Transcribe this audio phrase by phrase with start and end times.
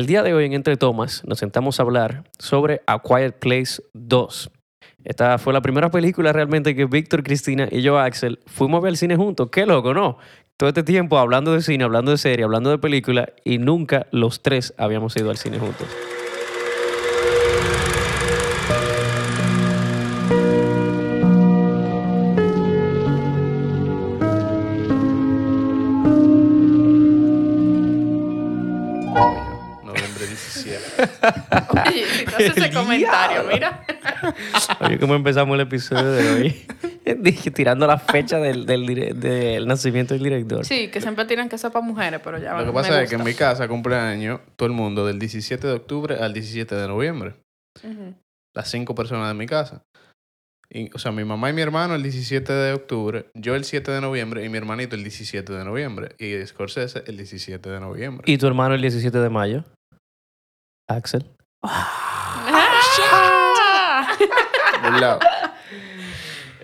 [0.00, 3.82] El día de hoy en Entre Tomas nos sentamos a hablar sobre A Quiet Place
[3.92, 4.50] 2.
[5.04, 8.92] Esta fue la primera película realmente que Víctor, Cristina y yo, Axel, fuimos a ver
[8.92, 9.50] al cine juntos.
[9.52, 10.16] Qué loco, ¿no?
[10.56, 14.40] Todo este tiempo hablando de cine, hablando de serie, hablando de película y nunca los
[14.40, 15.86] tres habíamos ido al cine juntos.
[31.86, 33.84] Oye, si tú haces ese El comentario, mira.
[34.80, 36.66] Oye, ¿cómo empezamos el episodio de hoy?
[37.18, 40.64] Dije, tirando la fecha del, del dire- del nacimiento del director.
[40.64, 43.08] Sí, que siempre tienen que ser para mujeres, pero ya Lo que me pasa es
[43.08, 43.30] que en gusta.
[43.30, 47.34] mi casa cumpleaños todo el mundo del 17 de octubre al 17 de noviembre.
[47.82, 48.14] Ujú.
[48.54, 49.82] Las cinco personas de mi casa.
[50.72, 53.90] Y, o sea, mi mamá y mi hermano el 17 de octubre, yo el 7
[53.90, 56.14] de noviembre y mi hermanito el 17 de noviembre.
[56.18, 58.30] Y Scorsese el 17 de noviembre.
[58.32, 59.64] ¿Y tu hermano el 17 de mayo?
[60.90, 61.24] Axel.
[61.62, 62.40] ¡Ah!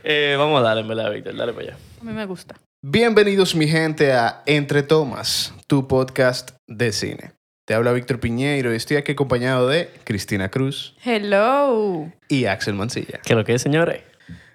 [0.03, 1.37] Eh, vamos a darle, en verdad, Víctor.
[1.37, 1.77] Dale para allá.
[2.01, 2.57] A mí me gusta.
[2.83, 7.33] Bienvenidos mi gente a Entre Tomas, tu podcast de cine.
[7.67, 12.11] Te habla Víctor Piñeiro y estoy aquí acompañado de Cristina Cruz Hello.
[12.29, 13.21] y Axel Mancilla.
[13.25, 14.03] ¿Qué es lo que es, señores?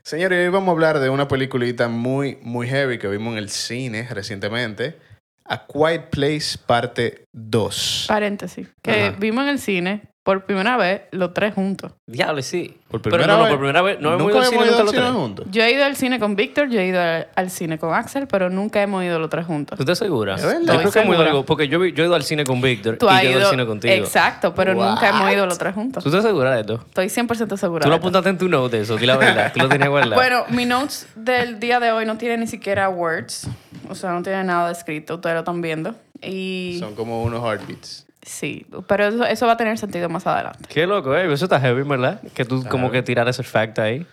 [0.03, 3.49] Señores, hoy vamos a hablar de una peliculita muy, muy heavy que vimos en el
[3.49, 4.97] cine recientemente.
[5.45, 8.05] A Quiet Place parte 2.
[8.07, 8.67] Paréntesis.
[8.81, 9.17] Que Ajá.
[9.19, 11.93] vimos en el cine por primera vez los tres juntos.
[12.05, 12.77] Diablo, sí.
[12.89, 13.51] Por Pero primera no, no, vez.
[13.51, 13.99] por primera vez.
[13.99, 15.13] No hemos Nunca ido al cine nunca los cine tres.
[15.15, 15.45] juntos.
[15.49, 18.27] Yo he ido al cine con Víctor, yo he ido al, al cine con Axel,
[18.27, 19.77] pero nunca hemos ido los tres juntos.
[19.77, 20.35] ¿Tú estás segura?
[20.35, 20.59] ¿Es verdad?
[20.59, 21.29] Yo creo que Estoy hemos ido segura.
[21.31, 21.45] algo.
[21.45, 23.31] Porque yo, vi- yo he ido al cine con Víctor Tú y has yo he
[23.31, 23.47] ido ido.
[23.49, 23.93] al cine contigo.
[23.93, 26.03] Exacto, pero nunca hemos ido los tres juntos.
[26.03, 26.83] ¿Tú estás segura de esto?
[26.87, 27.81] Estoy 100% segura.
[27.83, 29.51] Tú lo de apuntaste en tu note eso, di la verdad.
[29.53, 30.15] Tú lo tenías guardado.
[30.15, 33.47] Bueno, mi notes del día de hoy no tiene ni siquiera words.
[33.89, 35.15] O sea, no tiene nada escrito.
[35.15, 35.95] Ustedes lo están viendo.
[36.21, 38.05] Y Son como unos heartbeats.
[38.21, 40.59] Sí, pero eso, eso va a tener sentido más adelante.
[40.69, 41.31] Qué loco, eh.
[41.31, 42.21] Eso está heavy, ¿verdad?
[42.33, 42.97] Que tú Está como heavy.
[42.99, 44.05] que tirar ese fact ahí.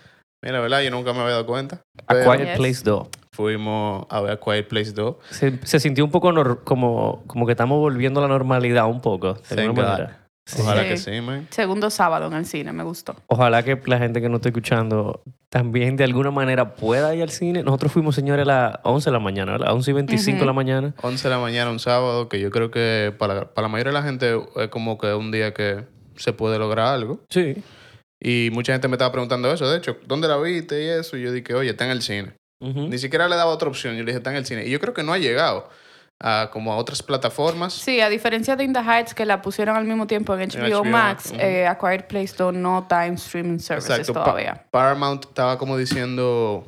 [0.43, 0.81] Mira, ¿verdad?
[0.81, 1.81] Yo nunca me había dado cuenta.
[2.07, 2.57] A Pero Quiet Yes.
[2.57, 3.07] Place 2.
[3.35, 5.15] fuimos a ver A Quiet Place 2.
[5.31, 9.01] Se, se sintió un poco nor- como, como que estamos volviendo a la normalidad un
[9.01, 9.33] poco.
[9.33, 9.89] De Thank alguna God.
[9.91, 10.18] manera.
[10.59, 10.87] Ojalá Sí.
[10.89, 11.47] que sí, man.
[11.49, 13.15] Segundo sábado en el cine, me gustó.
[13.27, 17.29] Ojalá que la gente que nos esté escuchando también de alguna manera pueda ir al
[17.29, 17.63] cine.
[17.63, 19.73] Nosotros fuimos, señores, a las 11 de la mañana, ¿verdad?
[19.73, 20.93] 11 y 25 de la mañana.
[21.01, 23.91] 11 de la mañana, un sábado, que yo creo que para, la- para la mayoría
[23.93, 27.21] de la gente es como que un día que se puede lograr algo.
[27.29, 27.55] Sí.
[28.21, 29.69] Y mucha gente me estaba preguntando eso.
[29.69, 31.15] De hecho, ¿dónde la viste y eso?
[31.17, 32.33] Y yo dije, oye, está en el cine.
[32.61, 33.93] Ni siquiera le daba otra opción.
[33.95, 34.65] Yo le dije, está en el cine.
[34.65, 35.69] Y yo creo que no ha llegado
[36.21, 37.73] a como a otras plataformas.
[37.73, 40.81] Sí, a diferencia de In the Heights, que la pusieron al mismo tiempo en HBO,
[40.81, 41.39] HBO, Max, ujú.
[41.39, 44.65] eh, Acquired Place 2 no está en streaming services todavía.
[44.71, 46.67] Paramount estaba como diciendo,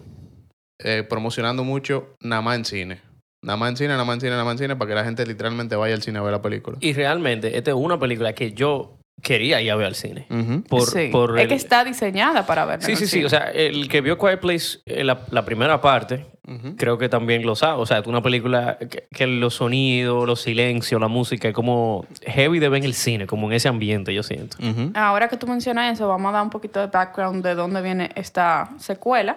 [0.79, 3.01] eh, promocionando mucho nada más en cine.
[3.43, 5.03] Nada más en cine, nada más en cine, nada más en cine, para que la
[5.03, 6.77] gente literalmente vaya al cine a ver la película.
[6.79, 10.27] Y realmente, esta es una película que yo quería ir a ver al cine.
[10.69, 11.09] Por, sí.
[11.11, 13.13] por es que está diseñada para verla Sí, sí, el sí.
[13.15, 13.25] cine.
[13.25, 16.27] O sea, el que vio Quiet Place, eh, la, la primera parte,
[16.75, 17.81] Creo que también lo sabe.
[17.81, 22.05] O sea, es una película que, que los sonidos, los silencios, la música, es como
[22.25, 24.57] heavy de ver en el cine, como en ese ambiente, yo siento.
[24.95, 28.09] Ahora que tú mencionas eso, vamos a dar un poquito de background de dónde viene
[28.15, 29.35] esta secuela.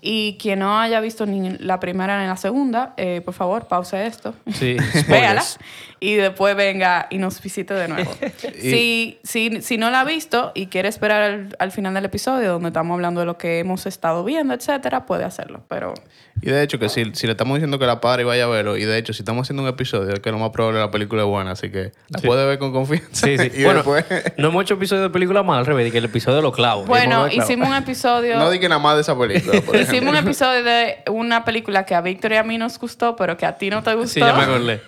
[0.00, 4.06] Y quien no haya visto ni la primera ni la segunda, eh, por favor, pause
[4.06, 4.34] esto.
[4.52, 4.76] Sí,
[5.08, 5.42] Véala
[6.02, 8.10] y después venga y nos visite de nuevo.
[8.60, 12.50] si, si, si no la ha visto y quiere esperar al, al final del episodio
[12.50, 15.62] donde estamos hablando de lo que hemos estado viendo, etcétera, puede hacerlo.
[15.68, 15.94] Pero
[16.40, 18.48] Y de hecho, que si, si le estamos diciendo que la pare y vaya a
[18.48, 20.90] verlo, y de hecho, si estamos haciendo un episodio, es que lo más probable la
[20.90, 22.26] película es buena, así que la Sí.
[22.26, 23.08] puede ver con confianza.
[23.12, 23.50] Sí, sí.
[23.56, 24.04] y bueno, después,
[24.38, 26.54] no hemos hecho episodio de película mal, al revés, de que el episodio de los
[26.54, 26.86] clavos.
[26.86, 28.38] bueno, hicimos un episodio.
[28.38, 29.60] no di que nada más de esa película.
[29.60, 33.14] por Hicimos un episodio de una película que a Víctor y a mí nos gustó,
[33.14, 34.08] pero que a ti no te gustó.
[34.14, 34.80] Sí, ya me acordé.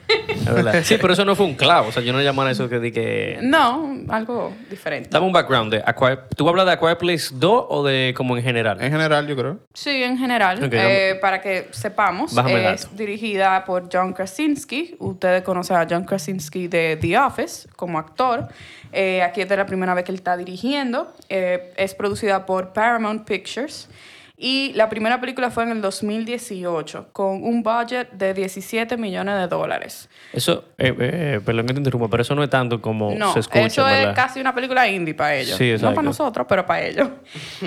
[0.82, 1.88] Sí, pero eso no fue un clavo.
[1.88, 3.38] O sea, yo no llamara eso que di que...
[3.42, 5.08] No, algo diferente.
[5.10, 8.12] Dame un background de A Quiet- ¿Tú hablas de A Quiet Place 2 o de
[8.16, 8.78] como en general?
[8.82, 9.58] En general, yo creo.
[9.72, 14.96] Sí, en general, Ok, eh, para que sepamos, Bájame es dirigida por John Krasinski.
[14.98, 18.48] Ustedes conocen a John Krasinski de The Office como actor.
[18.92, 21.12] Eh, aquí es la primera vez que él está dirigiendo.
[21.28, 23.88] Eh, es producida por Paramount Pictures.
[24.36, 29.46] Y la primera película fue en el 2018, con un budget de 17 millones de
[29.46, 30.08] dólares.
[30.32, 33.40] Eso, eh, eh, perdón que te interrumpa, pero eso no es tanto como No, se
[33.40, 34.10] escucha, eso ¿verdad?
[34.10, 35.56] es casi una película indie para ellos.
[35.56, 37.08] Sí, no para nosotros, pero para ellos.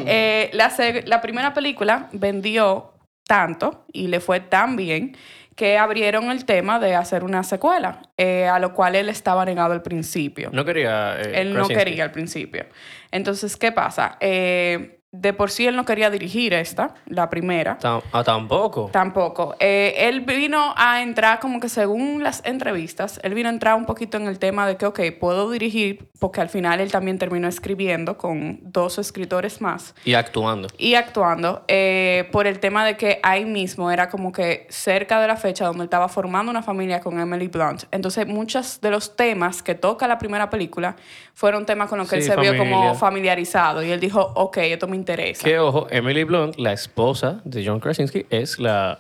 [0.10, 0.72] Eh, la,
[1.06, 2.92] la primera película vendió
[3.28, 5.16] tanto y le fue tan bien
[5.56, 9.74] que abrieron el tema de hacer una secuela, eh, a lo cual él estaba negado
[9.74, 10.50] al principio.
[10.54, 11.20] No quería...
[11.20, 12.68] eh, él no quería al principio.
[13.12, 14.18] Entonces, ¿qué pasa?
[14.20, 17.78] Eh, de por sí él no quería dirigir esta, la primera.
[17.80, 18.90] Tam- ah, tampoco.
[18.92, 19.56] Tampoco.
[19.60, 23.86] Eh, él vino a entrar como que según las entrevistas, él vino a entrar un
[23.86, 27.48] poquito en el tema de que, ok, puedo dirigir, porque al final él también terminó
[27.48, 30.68] escribiendo con dos escritores más Y actuando.
[30.78, 35.28] y actuando eh, por el tema de que ahí mismo era como que cerca de
[35.28, 37.84] la fecha donde él estaba formando una familia con Emily Blunt.
[37.92, 40.96] Entonces, muchos de los temas que toca la primera película
[41.38, 44.58] fueron temas con los que Sí, él se vio como familiarizado y él dijo, ok,
[44.58, 45.44] esto me interesa.
[45.44, 49.00] Que ojo, Emily Blunt, la esposa de John Krasinski, es la.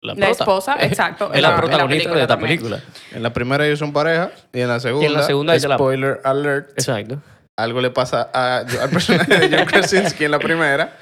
[0.00, 2.58] La, esposa, exacto, Es la en la- en la protagonista de esta también.
[2.58, 2.80] película.
[3.12, 6.70] En la primera ellos son pareja y en la segunda, segunda ella la- spoiler alert,
[6.70, 7.18] Exacto.
[7.58, 10.96] Algo le pasa a, al personaje de John Krasinski en la primera.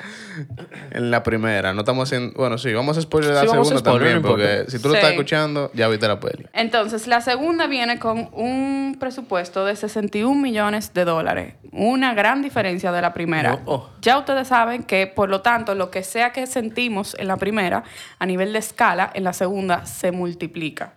[0.91, 2.35] En la primera, no estamos haciendo...
[2.37, 4.95] Bueno, sí, vamos a spoiler la Sí, segunda spoiler, también, no porque si tú lo
[4.95, 4.99] Sí.
[4.99, 6.47] estás escuchando, ya viste la peli.
[6.53, 11.55] Entonces, la segunda viene con un presupuesto de 61 millones de dólares.
[11.73, 13.61] Una gran diferencia de la primera.
[13.65, 13.91] Oh, oh.
[14.03, 17.85] Ya ustedes saben que, por lo tanto, lo que sea que sentimos en la primera,
[18.19, 20.93] a nivel de escala, en la segunda se multiplica.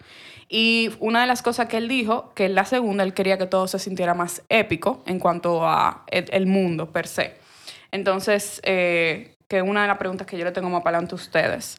[0.52, 3.46] Y una de las cosas que él dijo, que en la segunda él quería que
[3.46, 7.36] todo se sintiera más épico en cuanto a el, mundo per se.
[7.92, 11.18] Entonces, eh, que una de las preguntas que yo le tengo más para adelante a
[11.18, 11.78] ustedes.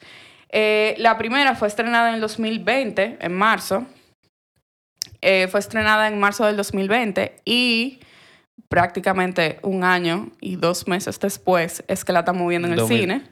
[0.51, 3.87] Eh, la primera fue estrenada en el 2020, en marzo.
[5.21, 8.01] Eh, fue estrenada en marzo del 2020 y
[8.69, 13.01] prácticamente un año y dos meses después es que la estamos viendo en el 2000.
[13.01, 13.23] cine.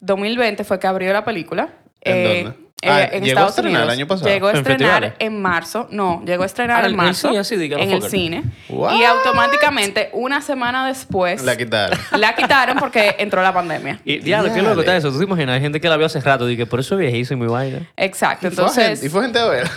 [0.00, 1.70] 2020 fue que abrió la película.
[2.00, 2.71] ¿En eh, dónde?
[2.82, 3.92] Eh, Ah, en llegó a estrenar el Unidos.
[3.92, 4.28] año pasado.
[4.30, 5.12] Llegó a ¿En estrenar festivales?
[5.20, 5.88] en marzo.
[5.90, 7.44] No, llegó a estrenar Ah, en en el marzo.
[7.44, 8.42] cine, dígalo, en el cine.
[8.68, 8.94] What?
[8.96, 11.98] Y automáticamente, una semana después, La quitaron.
[12.18, 14.00] la quitaron porque entró la pandemia.
[14.04, 14.68] Y diablo, qué Dale.
[14.70, 15.10] loco está eso.
[15.12, 15.54] ¿Tú te imaginas?
[15.54, 17.88] Hay gente que la vio hace rato y que por eso es viejísimo y vaina.
[17.96, 18.48] Exacto.
[18.48, 19.68] Y fue Entonces, gente- y fue gente a ver.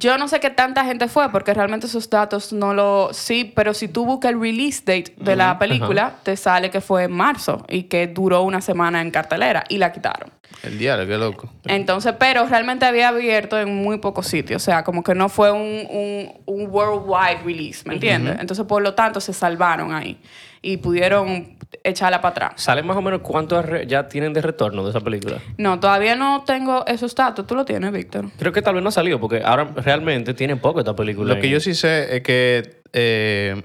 [0.00, 3.10] Yo no sé qué tanta gente fue porque realmente esos datos no lo...
[3.12, 7.04] Sí, pero si tú buscas el release date de la película, te sale que fue
[7.04, 10.30] en marzo y que duró una semana en cartelera y la quitaron.
[10.62, 11.50] El diablo, qué loco.
[11.66, 14.62] Entonces, pero realmente había abierto en muy pocos sitios.
[14.62, 18.38] O sea, como que no fue un, un, un worldwide release, ¿me entiendes?
[18.40, 20.18] Entonces, por lo tanto, se salvaron ahí
[20.62, 22.52] y pudieron echarla para atrás.
[22.62, 25.38] ¿Sale más o menos cuánto ya tienen de retorno de esa película?
[25.56, 27.46] No, todavía no tengo esos datos.
[27.46, 28.30] ¿Tú lo tienes, Víctor?
[28.38, 31.34] Creo que tal vez no ha salido porque ahora realmente tiene poco esta película.
[31.34, 33.62] Lo que yo sí sé es que eh,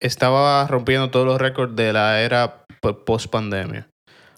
[0.00, 2.64] estaba rompiendo todos los récords de la era
[3.04, 3.86] post pandemia.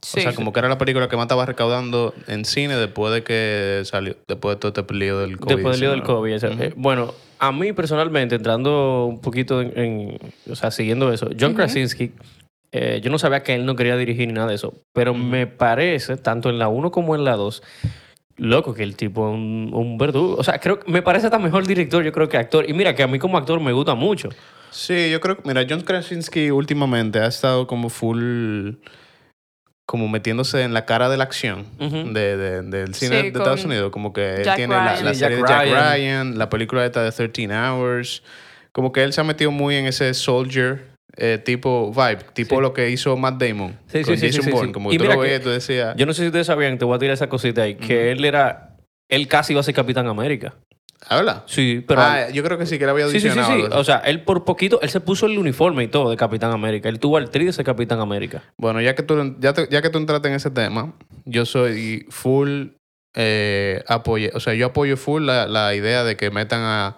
[0.05, 0.19] Sí.
[0.19, 3.23] o sea, como que era la película que más estaba recaudando en cine después de
[3.23, 5.55] que salió, después de todo este lío del COVID.
[5.55, 6.03] Después del lío del.
[6.03, 6.45] COVID.
[6.61, 10.19] eh, Bueno, a mí personalmente, entrando un poquito en, en-
[10.51, 12.11] o sea, siguiendo eso, John Krasinski,
[12.73, 15.47] eh, yo no sabía que él no quería dirigir ni nada de eso, pero me
[15.47, 17.63] parece, tanto en la 1 como en la 2,
[18.39, 20.37] loco que el tipo es un, un verdugo.
[20.37, 22.69] O sea, creo que me parece hasta mejor director, yo creo que actor.
[22.69, 24.31] Y mira que a mí como actor me gusta mucho.
[24.71, 28.71] Sí, yo creo que, mira, John Krasinski últimamente ha estado como full,
[29.85, 33.65] como metiéndose en la cara de la acción de, de- del cine Sí, de Estados
[33.67, 33.91] Unidos.
[33.91, 35.05] Como que él tiene la, Ryan.
[35.05, 35.93] la Sí, serie Jack de Jack Ryan.
[36.31, 38.23] Ryan, la película esta de 13 Hours.
[38.73, 42.61] Como que él se ha metido muy en ese soldier eh, tipo vibe, tipo Sí.
[42.63, 44.73] lo que hizo Matt Damon Sí, con sí, sí, Jason sí, sí, Bourne.
[44.73, 45.95] Como Y tú lo tú decías...
[45.97, 48.25] Yo no sé si ustedes sabían, te voy a tirar esa cosita ahí, que él
[48.25, 48.77] era,
[49.09, 50.55] él casi iba a ser Capitán América.
[51.09, 51.43] ¿Habla?
[51.47, 52.01] Sí, pero...
[52.01, 53.63] ah, yo creo que sí, que él había Sí, sí, sí, sí.
[53.73, 56.89] O sea, él por poquito, él se puso el uniforme y todo de Capitán América.
[56.89, 58.45] Él tuvo al tri de ser Capitán América.
[58.57, 60.95] Bueno, ya que tú, ya, te- ya que tú entraste en ese tema,
[61.25, 62.69] yo soy full
[63.15, 66.97] eh, apoye, o sea, yo apoyo full la, la idea de que metan a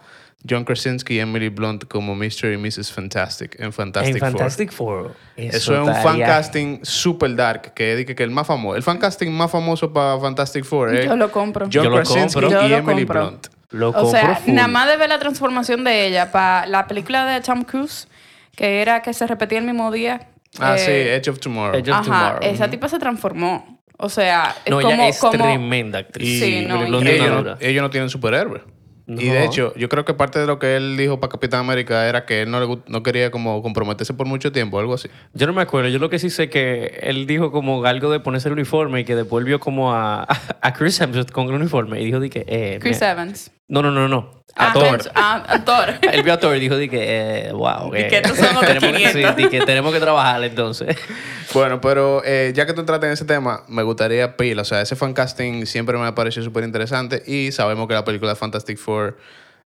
[0.48, 2.52] John Krasinski y Emily Blunt como Mr.
[2.52, 2.92] y Mrs.
[2.92, 4.30] Fantastic en Fantastic en Four.
[4.30, 5.14] Fantastic Four.
[5.36, 8.98] Eso, es un fan casting super dark, que es que, el más famoso, el fan
[8.98, 11.64] casting más famoso para Fantastic Four es Yo lo compro.
[11.64, 12.66] John Yo lo Krasinski compro.
[12.66, 13.20] Y lo Emily compro.
[13.28, 13.46] Blunt.
[13.70, 14.54] Lo O compro sea, full.
[14.54, 18.06] nada más de ver la transformación de ella para la película de Tom Cruise,
[18.54, 20.28] que era que se repetía el mismo día.
[20.60, 21.76] Ah, eh, sí, Edge of Tomorrow.
[21.80, 22.04] Edge of Ajá,
[22.34, 22.38] Tomorrow.
[22.52, 23.80] esa tipa se transformó.
[23.96, 26.40] O sea, No, como, ella es como- tremenda actriz.
[26.40, 28.62] Sí, no, ellos, no, ellos no tienen superhéroes.
[29.06, 32.08] Y de hecho, yo creo que parte de lo que él dijo para Capitán América
[32.08, 35.08] era que él no, le, no quería como comprometerse por mucho tiempo, algo así.
[35.34, 35.88] Yo no me acuerdo.
[35.90, 39.04] Yo lo que sí sé que él dijo como algo de ponerse el uniforme y
[39.04, 40.22] que después vio como a,
[40.62, 42.44] a Chris Hemsworth con el uniforme y dijo de que...
[42.46, 43.50] Eh, Chris me- Evans.
[43.68, 44.44] No, no, no, no.
[44.56, 45.10] A Ah, Thor.
[45.14, 45.94] Ah, a Thor.
[46.12, 47.92] Él vio a Thor y dijo de que, eh, wow.
[47.92, 49.36] Di que otros tenemos, que- sí, 500.
[49.36, 50.96] di que tenemos que trabajar entonces.
[51.52, 54.62] Bueno, pero eh, ya que tú entraste en ese tema, me gustaría pila.
[54.62, 58.02] O sea, ese fan casting siempre me ha parecido súper interesante y sabemos que la
[58.04, 59.18] película de Fantastic Four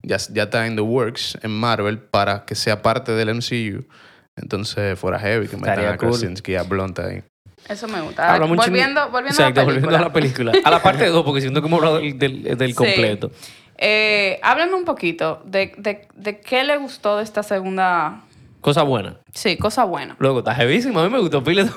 [0.01, 3.85] ya, ya está en the works en Marvel para que sea parte del MCU.
[4.35, 6.09] Entonces fuera heavy que metan a cool.
[6.09, 7.21] Krasinski y a Blunt ahí.
[7.69, 8.33] Eso me gusta.
[8.33, 9.63] Hablamos volviendo volviendo, a la película.
[9.65, 10.51] volviendo a la película.
[10.63, 12.73] A la parte 2, porque siento que hemos hablado del, del, del Sí.
[12.75, 13.31] completo.
[13.77, 18.21] Eh, háblame un poquito de, de, de qué le gustó de esta segunda
[18.65, 19.17] Cosa buena.
[19.31, 20.15] Sí, cosa buena.
[20.17, 20.99] Luego, está heavísimo.
[20.99, 21.67] A mí me gustó pile.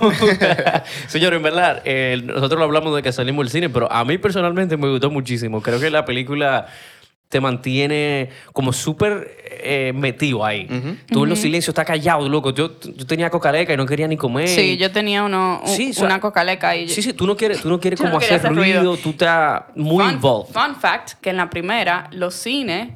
[1.07, 4.17] Señor, en verdad, eh, nosotros lo hablamos de que salimos del cine, pero a mí
[4.17, 5.61] personalmente me gustó muchísimo.
[5.61, 6.67] Creo que la película
[7.29, 10.67] te mantiene como súper eh, metido ahí.
[11.11, 12.51] Tú en los silencios estás callado, loco.
[12.55, 14.49] Yo, yo tenía cocaleca y no quería ni comer.
[14.49, 16.89] Sí, yo tenía uno, un- Sí, o sea, una cocaleca y...
[16.89, 18.97] Sí, sí, tú no quieres, tú no quieres no como hacer hacer ruido, ruido.
[18.97, 20.53] tú estás muy fun, involved.
[20.55, 22.91] Fun fact, que en la primera, los cines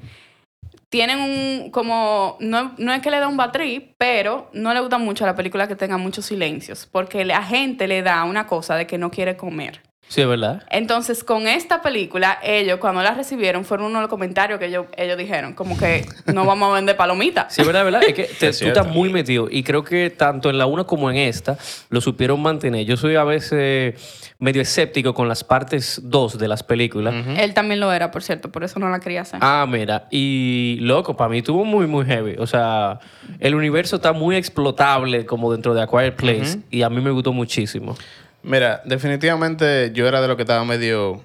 [0.89, 4.97] tienen un, como, no, no es que le da un batrí, pero no le gusta
[4.99, 8.77] mucho a la película que tenga muchos silencios, porque la gente le da una cosa
[8.77, 9.81] de que no quiere comer.
[10.13, 10.63] Sí, es verdad.
[10.71, 14.85] Entonces, con esta película, ellos, cuando la recibieron, fueron uno de los comentarios que ellos,
[14.99, 17.55] ellos dijeron, como que no vamos a vender palomitas.
[17.55, 18.03] Sí, es verdad, es verdad.
[18.07, 19.49] Es que te- Es tú estás muy metido.
[19.51, 21.57] Y creo que tanto en la una como en esta
[21.89, 22.85] lo supieron mantener.
[22.85, 27.15] Yo soy a veces medio escéptico con las partes dos de las películas.
[27.39, 29.39] Él también lo era, por cierto, por eso no la quería hacer.
[29.43, 30.09] Ah, mira.
[30.11, 32.35] Y loco, para mí estuvo muy, muy heavy.
[32.39, 32.99] O sea,
[33.39, 36.59] el universo está muy explotable como dentro de A Quiet Place.
[36.71, 37.97] Y a mí me gustó muchísimo.
[38.43, 41.25] Mira, definitivamente yo era de lo que estaba medio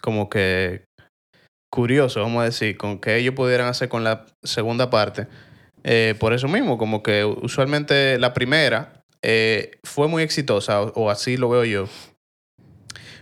[0.00, 0.82] como que
[1.70, 5.26] curioso, vamos a decir, con que ellos pudieran hacer con la segunda parte.
[5.84, 11.10] Eh, por eso mismo, como que usualmente la primera eh, fue muy exitosa, o, o
[11.10, 11.88] así lo veo yo.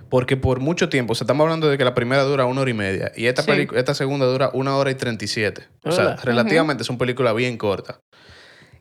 [0.08, 2.70] Porque por mucho tiempo, o sea, estamos hablando de que la primera dura una hora
[2.70, 3.66] y media y esta, Sí.
[3.74, 5.66] esta segunda dura una hora y treinta y siete.
[5.82, 7.98] O sea, relativamente son películas bien cortas.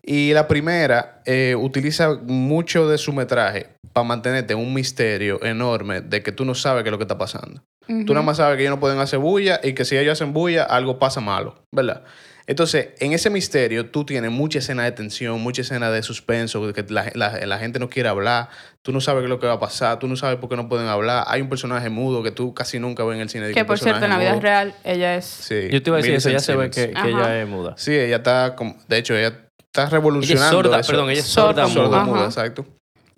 [0.05, 6.01] Y la primera eh, utiliza mucho de su metraje para mantenerte en un misterio enorme
[6.01, 7.63] de que tú no sabes qué es lo que está pasando.
[7.87, 10.31] Tú nada más sabes que ellos no pueden hacer bulla y que si ellos hacen
[10.33, 12.03] bulla, algo pasa malo, ¿verdad?
[12.47, 16.73] Entonces, en ese misterio, tú tienes mucha escena de tensión, mucha escena de suspenso, de
[16.73, 18.49] que la, la- la gente no quiere hablar,
[18.81, 20.55] tú no sabes qué es lo que va a pasar, tú no sabes por qué
[20.57, 21.23] no pueden hablar.
[21.27, 23.47] Hay un personaje mudo que tú casi nunca ves en el cine.
[23.47, 25.25] de que un por cierto, en la vida real, ella es...
[25.25, 27.75] Sí, Yo te iba a decir eso, ya se ve que, que ella es muda.
[27.77, 29.42] Sí, ella está, como- de hecho, ella
[29.73, 30.91] está Ella es revolucionando sorda, eso.
[30.91, 32.25] perdón, ella es Sorda sorda, muda.
[32.25, 32.65] Exacto.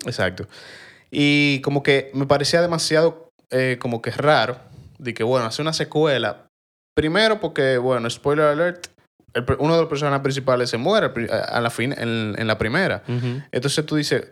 [0.05, 0.47] Exacto.
[1.11, 4.57] Y como que me parecía demasiado eh, como que raro
[4.97, 6.47] de que, bueno, hacer una secuela.
[6.95, 8.87] Primero porque, bueno, spoiler alert,
[9.33, 12.57] el uno de los personajes principales se muere a a la fin, en, en la
[12.57, 13.03] primera.
[13.51, 14.23] Entonces tú dices,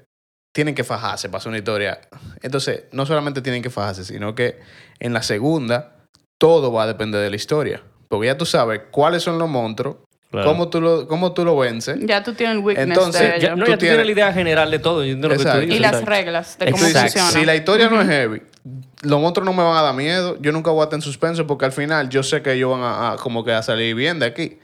[0.55, 1.99] tienen que fajarse para hacer una historia.
[2.41, 4.61] Entonces, no solamente tienen que fajarse, sino que
[4.99, 5.97] en la segunda
[6.39, 7.83] todo va a depender de la historia.
[8.07, 9.97] Porque ya tú sabes cuáles son los monstruos,
[10.33, 10.49] Claro.
[10.49, 11.97] cómo, tú lo, cómo tú lo vences.
[12.01, 14.11] Ya tú tienes el weakness Entonces, de Ya, no, Tú ya tú tienes tienes- la
[14.11, 15.03] idea general de todo.
[15.03, 15.61] Yo entiendo lo que tú Exacto.
[15.61, 15.75] dices.
[15.77, 16.09] y las exacto.
[16.09, 17.29] reglas de cómo dices, funciona.
[17.31, 18.41] si la historia no es heavy,
[19.03, 21.45] los monstruos no me van a dar miedo, yo nunca voy a estar en suspenso
[21.45, 24.17] porque al final yo sé que ellos van a, a como que a salir bien
[24.19, 24.57] de aquí.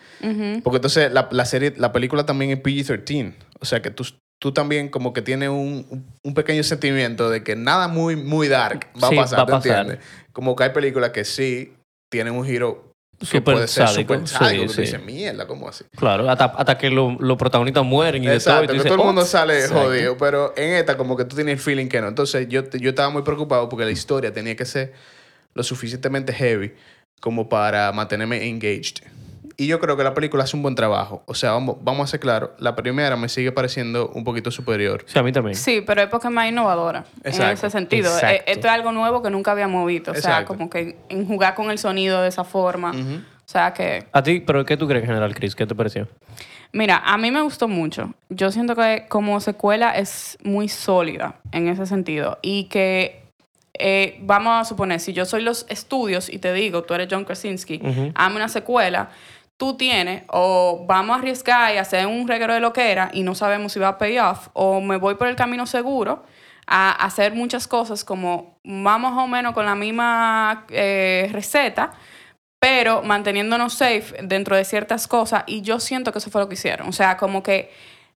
[0.63, 3.33] Porque entonces la, la serie, la película también es PG-13.
[3.61, 4.05] O sea que tú,
[4.41, 8.87] tú también como que tienes un, un pequeño sentimiento de que nada muy, muy dark
[9.01, 9.79] va Sí, a pasar, va a ¿te pasar.
[9.81, 10.05] entiendes?
[10.33, 11.73] Como que hay películas que sí
[12.11, 12.88] tienen un giro
[13.29, 14.67] que puede ser súper sádico.
[14.69, 14.81] sí, sí.
[14.81, 15.83] dices, mierda, ¿cómo así?
[15.97, 18.61] Claro, hasta, hasta que lo- los protagonistas mueren y de todo.
[18.61, 19.25] y Exacto, que todo el mundo "Oh".
[19.25, 19.83] sale Exacto.
[19.83, 22.07] jodido, pero en esta como que tú tienes el feeling que no.
[22.07, 24.93] Entonces yo, yo estaba muy preocupado porque la historia tenía que ser
[25.53, 26.73] lo suficientemente heavy
[27.19, 29.03] como para mantenerme engaged.
[29.59, 31.21] Y yo creo que la película hace un buen trabajo.
[31.25, 35.03] O sea, vamos, vamos a ser claros, la primera me sigue pareciendo un poquito superior.
[35.05, 35.55] Sí, a mí también.
[35.55, 38.09] Sí, pero es porque es más innovadora en Exacto, ese sentido.
[38.13, 38.35] exacto.
[38.37, 40.11] Eh, Esto es algo nuevo que nunca habíamos visto.
[40.11, 40.47] O sea, Exacto.
[40.55, 42.91] como que en jugar con el sonido de esa forma.
[42.91, 43.15] Ujú.
[43.15, 45.55] O sea, que ¿A ti, pero qué tú crees, General Chris?
[45.55, 46.07] ¿Qué te pareció?
[46.71, 48.13] Mira, a mí me gustó mucho.
[48.29, 52.37] Yo siento que como secuela es muy sólida en ese sentido.
[52.43, 53.23] Y que,
[53.73, 57.25] eh, vamos a suponer, si yo soy los estudios y te digo, tú eres John
[57.25, 58.11] Krasinski, Ujú.
[58.15, 59.09] hazme una secuela,
[59.59, 63.23] tú tienes, o vamos a arriesgar y hacer un reguero de lo que era y
[63.23, 66.23] no sabemos si va a pay off, o me voy por el camino seguro
[66.65, 71.91] a hacer muchas cosas como vamos más o menos con la misma eh, receta,
[72.61, 76.53] pero manteniéndonos safe dentro de ciertas cosas y yo siento que eso fue lo que
[76.53, 76.87] hicieron.
[76.87, 77.69] O sea, como que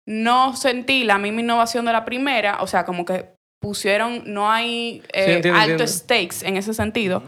[0.05, 5.03] no sentí la misma innovación de la primera, o sea, como que pusieron, no hay
[5.12, 5.88] eh, entiendo, alto entiendo.
[5.88, 7.23] stakes en ese sentido,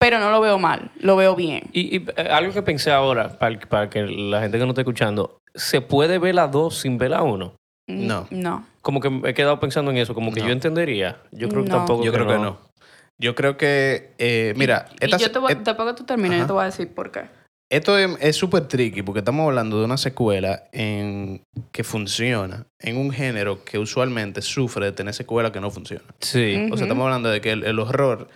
[0.00, 1.64] pero no lo veo mal, lo veo bien.
[1.72, 4.80] Y, y, eh, algo que pensé ahora, para, para que la gente que no esté
[4.80, 7.54] escuchando, ¿se puede ver la 2 sin ver la 1?
[7.88, 8.26] No.
[8.30, 8.66] No.
[8.82, 10.46] Como que me he quedado pensando en eso, como que No.
[10.46, 11.18] yo entendería.
[11.32, 12.02] Yo creo que tampoco.
[12.02, 12.58] Yo creo que no.
[13.18, 16.40] Yo creo que, eh, mira, Y esta- yo te voy- et- que tú termines, Ajá.
[16.40, 17.24] yo te voy a decir por qué.
[17.70, 21.42] Esto es es súper tricky porque estamos hablando de una secuela en,
[21.72, 26.06] que funciona en un género que usualmente sufre de tener secuelas que no funcionan.
[26.20, 26.56] Sí.
[26.68, 26.72] Mm.
[26.72, 28.28] O sea, estamos hablando de que el, el horror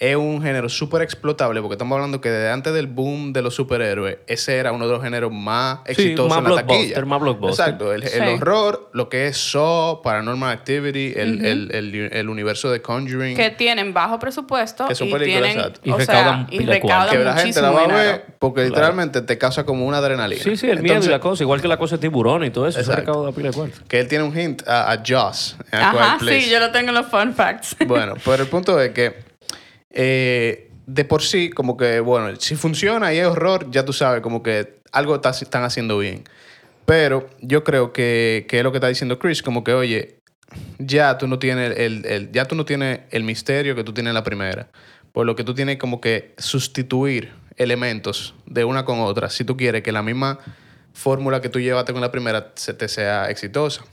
[0.00, 3.54] es un género súper explotable porque estamos hablando que desde antes del boom de los
[3.56, 6.78] superhéroes, ese era uno de los géneros más Sí, exitosos más en la taquilla.
[6.78, 7.64] blockbuster, más blockbuster.
[7.66, 12.80] Exacto, el, horror, lo que es Saw, Paranormal Activity, el, el, el, el universo de
[12.80, 13.36] Conjuring.
[13.36, 15.80] Que tienen bajo presupuesto Que son y películas, tienen, exacto.
[15.82, 18.34] Y o sea, y recaudan que la gente la va a muchísimo ver dinero.
[18.38, 20.40] porque literalmente te causa como una adrenalina.
[20.40, 21.42] Sí, sí, el miedo y la cosa.
[21.42, 22.78] Igual que la cosa de tiburón y todo eso.
[22.78, 23.10] Eso Exacto.
[23.12, 23.78] recauda pila de cuarto.
[23.88, 27.06] Que él tiene un hint a, a Joss Ajá, sí, yo lo tengo en los
[27.06, 27.74] fun facts.
[27.86, 29.26] Bueno, pero el punto es que
[29.90, 34.22] eh, de por sí, como que, bueno, si funciona y es horror, ya tú sabes,
[34.22, 36.24] como que algo está- están haciendo bien.
[36.86, 40.20] Pero yo creo que, que es lo que está diciendo Chris, como que, oye,
[40.78, 44.10] ya tú no tienes el, el- ya tú no tienes el misterio que tú tienes
[44.10, 44.68] en la primera.
[45.12, 49.56] Por lo que tú tienes como que sustituir elementos de una con otra si tú
[49.56, 50.38] quieres que la misma
[50.94, 53.84] fórmula que tú llevaste con la primera se te sea exitosa.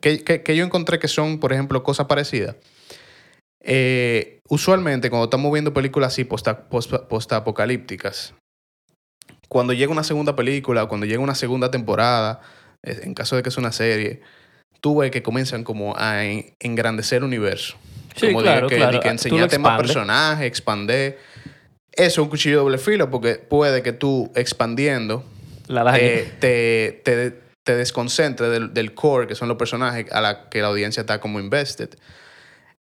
[0.00, 2.56] Que, que- que yo encontré que son, por ejemplo, cosas parecidas.
[3.62, 8.34] Eh, usualmente, cuando estamos viendo películas así posta- post- post-apocalípticas,
[9.48, 12.40] cuando llega una segunda película o cuando llega una segunda temporada,
[12.82, 14.20] eh, en caso de que es una serie,
[14.80, 17.76] tú ves que comienzan como a en- engrandecer el universo.
[18.16, 19.00] Sí, como claro, que, claro.
[19.00, 21.18] que lo enseñarte más personajes, expander.
[21.92, 25.24] Eso es un cuchillo de doble filo porque puede que tú expandiendo
[25.66, 30.48] La eh, te, te, te desconcentre del, del core, que son los personajes a la
[30.48, 31.90] que la audiencia está como invested.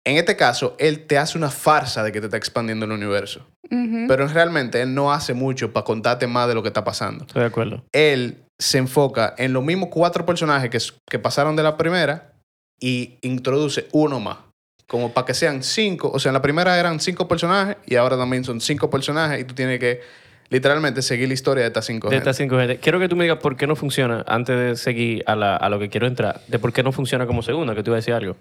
[0.05, 3.45] En este caso, él te hace una farsa de que te está expandiendo el universo.
[3.71, 4.05] Ujú.
[4.07, 7.25] Pero realmente él no hace mucho para contarte más de lo que está pasando.
[7.25, 7.83] Estoy de acuerdo.
[7.91, 10.77] Él se enfoca en los mismos cuatro personajes que,
[11.09, 12.33] que pasaron de la primera
[12.79, 14.37] y introduce uno más.
[14.87, 16.11] Como para que sean cinco.
[16.13, 19.43] O sea, en la primera eran cinco personajes y ahora también son cinco personajes y
[19.45, 20.01] tú tienes que
[20.49, 22.29] literalmente seguir la historia de estas cinco De gente.
[22.29, 22.77] estas cinco gente.
[22.77, 25.69] Quiero que tú me digas por qué no funciona, antes de seguir a, la- a
[25.69, 28.01] lo que quiero entrar, de por qué no funciona como segunda, que te iba a
[28.01, 28.37] decir algo.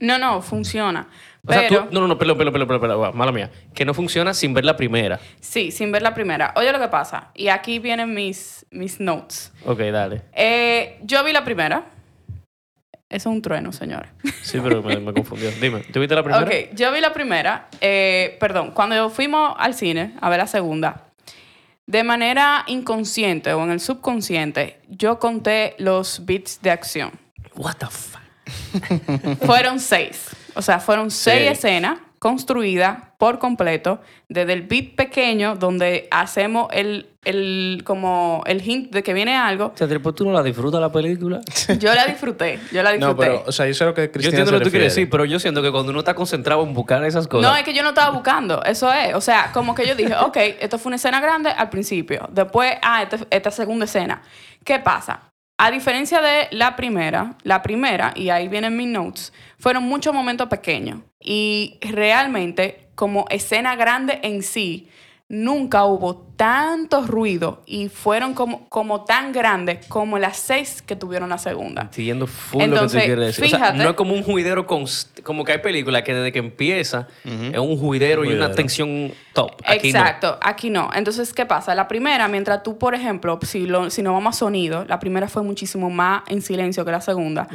[0.00, 1.08] No, no, funciona.
[1.46, 3.50] O sea, Pero, tú, no, no, no, perdón, perdón, perdón, perdón, perdón, mala mía.
[3.74, 5.20] Que no funciona sin ver la primera.
[5.40, 6.52] sí, sin ver la primera.
[6.56, 7.30] Oye lo que pasa.
[7.34, 9.52] Y aquí vienen mis, mis notes.
[9.66, 10.22] Ok, dale.
[10.32, 11.84] Eh, yo vi la primera.
[13.10, 14.10] Eso es un trueno, señores.
[14.42, 15.50] Sí, pero me, me confundió.
[15.60, 16.44] Dime, ¿tú viste la primera?
[16.44, 17.68] Ok, yo vi la primera.
[17.80, 21.04] eh, perdón, cuando fuimos al cine a ver la segunda,
[21.86, 27.12] de manera inconsciente o en el subconsciente, yo conté los beats de acción.
[27.54, 28.22] What the fuck?
[29.46, 30.28] Fueron seis.
[30.54, 31.46] O sea, fueron seis Sí.
[31.48, 38.92] escenas construidas por completo desde el beat pequeño donde hacemos el, el, como el hint
[38.92, 39.66] de que viene algo.
[39.74, 41.40] O sea, después tú no la disfrutas la película.
[41.78, 43.14] Yo la disfruté, yo la disfruté.
[43.14, 44.94] No, pero, o sea, yo sé lo que Yo Cristina entiendo lo que tú quieres
[44.94, 47.50] decir, pero yo siento que cuando uno está concentrado en buscar esas cosas.
[47.50, 49.14] No, es que yo no estaba buscando, eso es.
[49.14, 52.26] O sea, como que yo dije, ok, esto fue una escena grande al principio.
[52.32, 54.22] Después, ah, esta, esta segunda escena.
[54.64, 55.20] ¿Qué pasa?
[55.56, 60.48] A diferencia de la primera, la primera, y ahí vienen mis notes, fueron muchos momentos
[60.48, 61.00] pequeños.
[61.20, 64.88] Y realmente, como escena grande en sí,
[65.28, 71.28] nunca hubo tanto ruido y fueron como, como tan grandes como las seis que tuvieron
[71.30, 71.88] la segunda.
[71.92, 73.44] Siguiendo full Entonces, lo que tú quieres decir.
[73.44, 76.30] O sea, fíjate- no es como un juidero const- como que hay películas que desde
[76.32, 79.52] que empieza es un juidero y una tensión top.
[79.64, 79.98] Aquí no.
[79.98, 80.90] Exacto, aquí no.
[80.94, 81.74] Entonces, ¿qué pasa?
[81.74, 85.28] La primera, mientras tú, por ejemplo, si, lo, si nos vamos a sonido, la primera
[85.28, 87.48] fue muchísimo más en silencio que la segunda.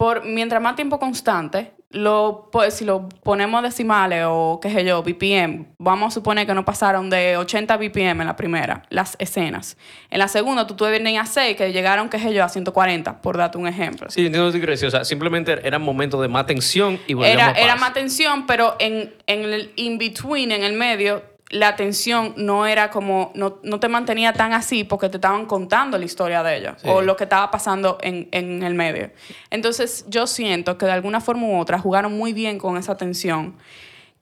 [0.00, 5.02] Por, mientras más tiempo constante, lo, pues, si lo ponemos decimales o qué sé yo,
[5.02, 9.76] BPM, vamos a suponer que no pasaron de 80 BPM en la primera, las escenas.
[10.08, 13.36] En la segunda, tú tuvieras a 6 que llegaron, qué sé yo, a 140, por
[13.36, 14.08] darte un ejemplo.
[14.08, 14.86] Sí, entiendo que.
[14.86, 18.46] O sea, simplemente eran momentos de más tensión y volvíamos Era, a era más tensión,
[18.46, 23.80] pero en, en el in-between, en el medio, la tensión no era como, no, no
[23.80, 26.88] te mantenía tan así porque te estaban contando la historia de Sí.
[26.88, 29.10] o lo que estaba pasando en, en el medio.
[29.50, 33.56] Entonces yo siento que de alguna forma u otra jugaron muy bien con esa tensión,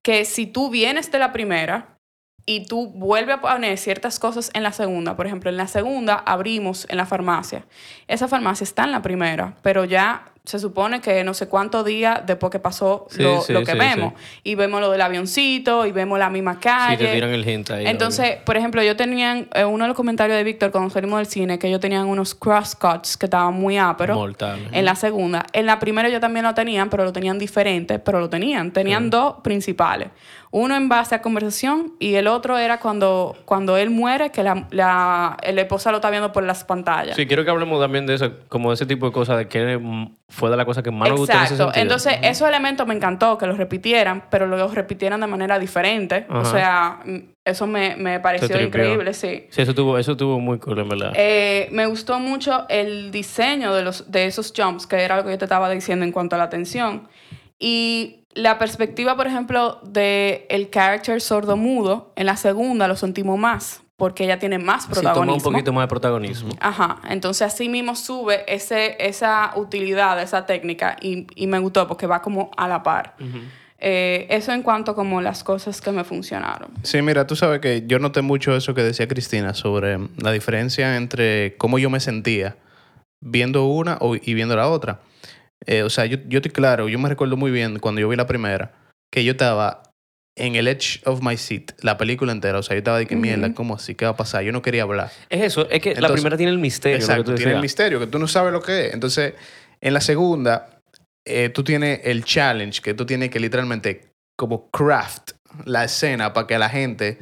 [0.03, 1.99] que si tú vienes de la primera
[2.47, 6.14] y tú vuelves a poner ciertas cosas en la segunda, por ejemplo, en la segunda
[6.14, 7.67] abrimos en la farmacia.
[8.07, 12.23] Esa farmacia está en la primera, pero ya se supone que no sé cuántos días
[12.27, 14.15] después que pasó Sí, lo, sí, lo que sí, vemos.
[14.43, 17.07] Y vemos lo del avioncito y vemos la misma Sí, calle.
[17.07, 17.87] te tiran el hint ahí.
[17.87, 21.27] Entonces, por ejemplo, yo tenía eh, uno de los comentarios de Víctor cuando salimos del
[21.27, 24.17] cine que ellos tenían unos crosscuts que estaban muy áperos.
[24.17, 24.69] Mortal.
[24.73, 25.45] En la segunda.
[25.53, 28.73] En la primera ellos también lo tenían, pero lo tenían diferente, pero lo tenían.
[28.73, 30.09] Tenían dos principales.
[30.51, 34.67] Uno en base a conversación y el otro era cuando, cuando él muere, que la,
[34.71, 37.17] la, la esposa lo está viendo por las pantallas.
[37.17, 39.79] Sí, quiero que hablemos también de eso, como de ese tipo de cosas, de que
[40.31, 41.81] fue de la cosa que más nos gustó en ese Exacto.
[41.81, 46.27] Entonces, esos elementos me encantó que los repitieran, pero los repitieran de manera diferente.
[46.29, 49.47] O sea, mm, eso me, me pareció increíble, sí.
[49.49, 51.12] Sí, eso tuvo, eso tuvo muy cool, en verdad.
[51.14, 55.31] Eh, me gustó mucho el diseño de, los, de esos jumps, que era lo que
[55.31, 57.09] yo te estaba diciendo en cuanto a la tensión.
[57.59, 63.83] Y la perspectiva, por ejemplo, de el character sordo-mudo, en la segunda lo sentimos más,
[63.99, 65.49] porque ella tiene más Sí, toma protagonismo.
[65.49, 66.55] un poquito más de protagonismo.
[66.61, 72.07] Ajá, entonces así mismo sube ese, esa utilidad, esa técnica, y, y me gustó porque
[72.07, 73.17] va como a la par.
[73.81, 76.71] Eh, eso en cuanto como las cosas que me funcionaron.
[76.85, 80.97] Sí, mira, tú sabes que yo noté mucho eso que decía Cristina sobre la diferencia
[80.97, 82.57] entre cómo yo me sentía
[83.21, 85.01] viendo una o- y viendo la otra.
[85.67, 88.15] Eh, o sea, yo, yo estoy claro, yo me recuerdo muy bien cuando yo vi
[88.17, 88.71] la primera,
[89.13, 89.83] que yo estaba
[90.38, 92.59] en el edge of my seat, la película entera.
[92.59, 93.22] O sea, yo estaba de que Ujú.
[93.22, 93.94] mierda, ¿cómo así?
[93.94, 94.42] ¿Qué va a pasar?
[94.44, 95.11] Yo no quería hablar.
[95.29, 96.98] Es eso, es que la primera tiene el misterio.
[96.98, 98.94] que Exacto, tiene el misterio, que tú no sabes lo que es.
[98.94, 99.35] Entonces,
[99.81, 100.68] en la segunda,
[101.27, 105.33] eh, tú tienes el challenge, que tú tienes que literalmente como craft
[105.64, 107.18] la escena para que la gente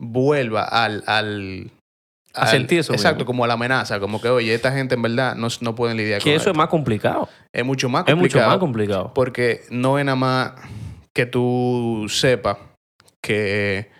[0.00, 1.04] vuelva al...
[1.06, 1.70] al
[2.34, 3.26] A al- sentir eso Exacto, mismo.
[3.26, 6.20] como a la amenaza, como que, oye, esta gente en verdad no, no pueden lidiar
[6.20, 6.50] con Que eso esto.
[6.50, 7.28] es más complicado.
[7.52, 8.42] Es mucho más Es complicado.
[8.44, 9.12] mucho más complicado.
[9.14, 10.52] Porque no es nada más
[11.14, 12.58] que tú sepas
[13.22, 13.90] que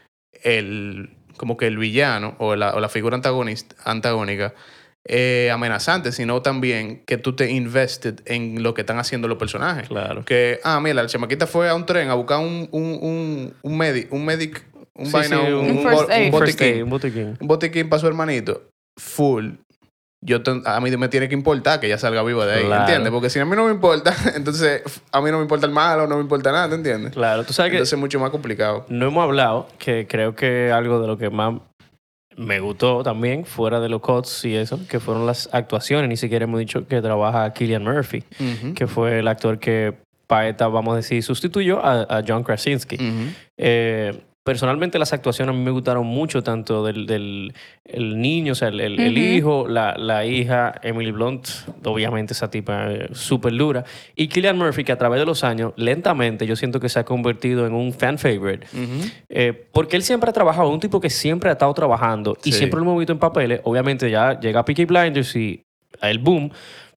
[0.42, 4.54] el, como que el villano o la, o la figura antagonista, antagónica
[5.04, 9.88] es amenazante, sino también que tú te invested en lo que están haciendo los personajes.
[9.88, 10.24] Claro.
[10.24, 13.78] Que, ah, mira, la chamaquita fue a un tren a buscar un, un, un, un
[13.78, 17.36] medic, un medic, un Sí, vaina, sí, un, Un un botiquín.
[17.40, 18.68] Un botiquín para su hermanito.
[18.98, 19.50] Full.
[20.26, 22.82] Yo a mí me tiene que importar que ella salga viva de ahí, Claro.
[22.84, 23.12] ¿entiendes?
[23.12, 24.82] Porque si a mí no me importa, entonces
[25.12, 27.12] a mí no me importa el malo, no me importa nada, ¿te entiendes?
[27.12, 28.86] Claro, tú sabes que Entonces es mucho más complicado.
[28.88, 31.54] no hemos hablado, que creo que algo de lo que más
[32.36, 36.08] me gustó también, fuera de los cuts y eso, que fueron las actuaciones.
[36.08, 38.24] Ni siquiera hemos dicho que trabaja Killian Murphy,
[38.74, 39.94] que fue el actor que
[40.26, 42.96] Paeta, vamos a decir, sustituyó a, a John Krasinski.
[43.58, 47.54] Eh, personalmente las actuaciones a mí me gustaron mucho, tanto del, del
[47.84, 51.48] el niño, o sea, el, el- hijo, la, la hija, Emily Blunt,
[51.84, 55.72] obviamente esa tipa eh, súper dura, y Killian Murphy, que a través de los años,
[55.76, 58.66] lentamente, yo siento que se ha convertido en un fan favorite.
[59.30, 62.78] Eh, porque él siempre ha trabajado, un tipo que siempre ha estado trabajando y siempre
[62.78, 63.60] lo hemos visto en papeles.
[63.64, 65.64] Obviamente ya llega a Peaky Blinders y
[66.02, 66.50] el boom.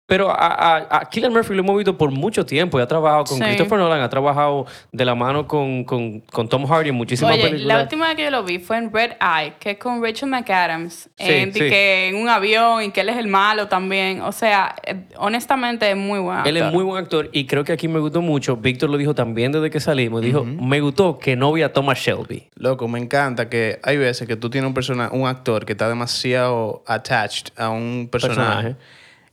[0.08, 2.78] Pero a, a, a Cillian Murphy lo hemos visto por mucho tiempo.
[2.78, 3.42] y ha trabajado con Sí.
[3.44, 7.42] Christopher Nolan, ha trabajado de la mano con, con, con Tom Hardy en muchísimas Oye,
[7.42, 7.82] la películas.
[7.82, 11.10] última vez que yo lo vi fue en Red Eye, que es con Rachel McAdams.
[11.18, 11.58] Sí, en, sí.
[11.58, 14.20] que en un avión y que él es el malo también.
[14.20, 16.44] O sea, eh, honestamente es muy bueno.
[16.44, 18.56] Él es muy buen actor y creo que aquí me gustó mucho.
[18.56, 20.22] Víctor lo dijo también desde que salimos.
[20.22, 22.48] Dijo, me gustó que no vi a Thomas Shelby.
[22.54, 25.88] Loco, me encanta que hay veces que tú tienes un, persona, un actor que está
[25.88, 28.38] demasiado attached a un personaje.
[28.46, 28.76] Personaje.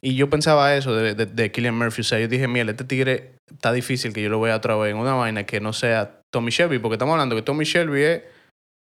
[0.05, 2.01] Y yo pensaba eso de, de, de Killian Murphy.
[2.01, 4.91] O sea, yo dije, mira, este tigre está difícil que yo lo vea otra vez
[4.91, 6.79] en una vaina que no sea Tommy Shelby.
[6.79, 8.21] Porque estamos hablando que Tommy Shelby es...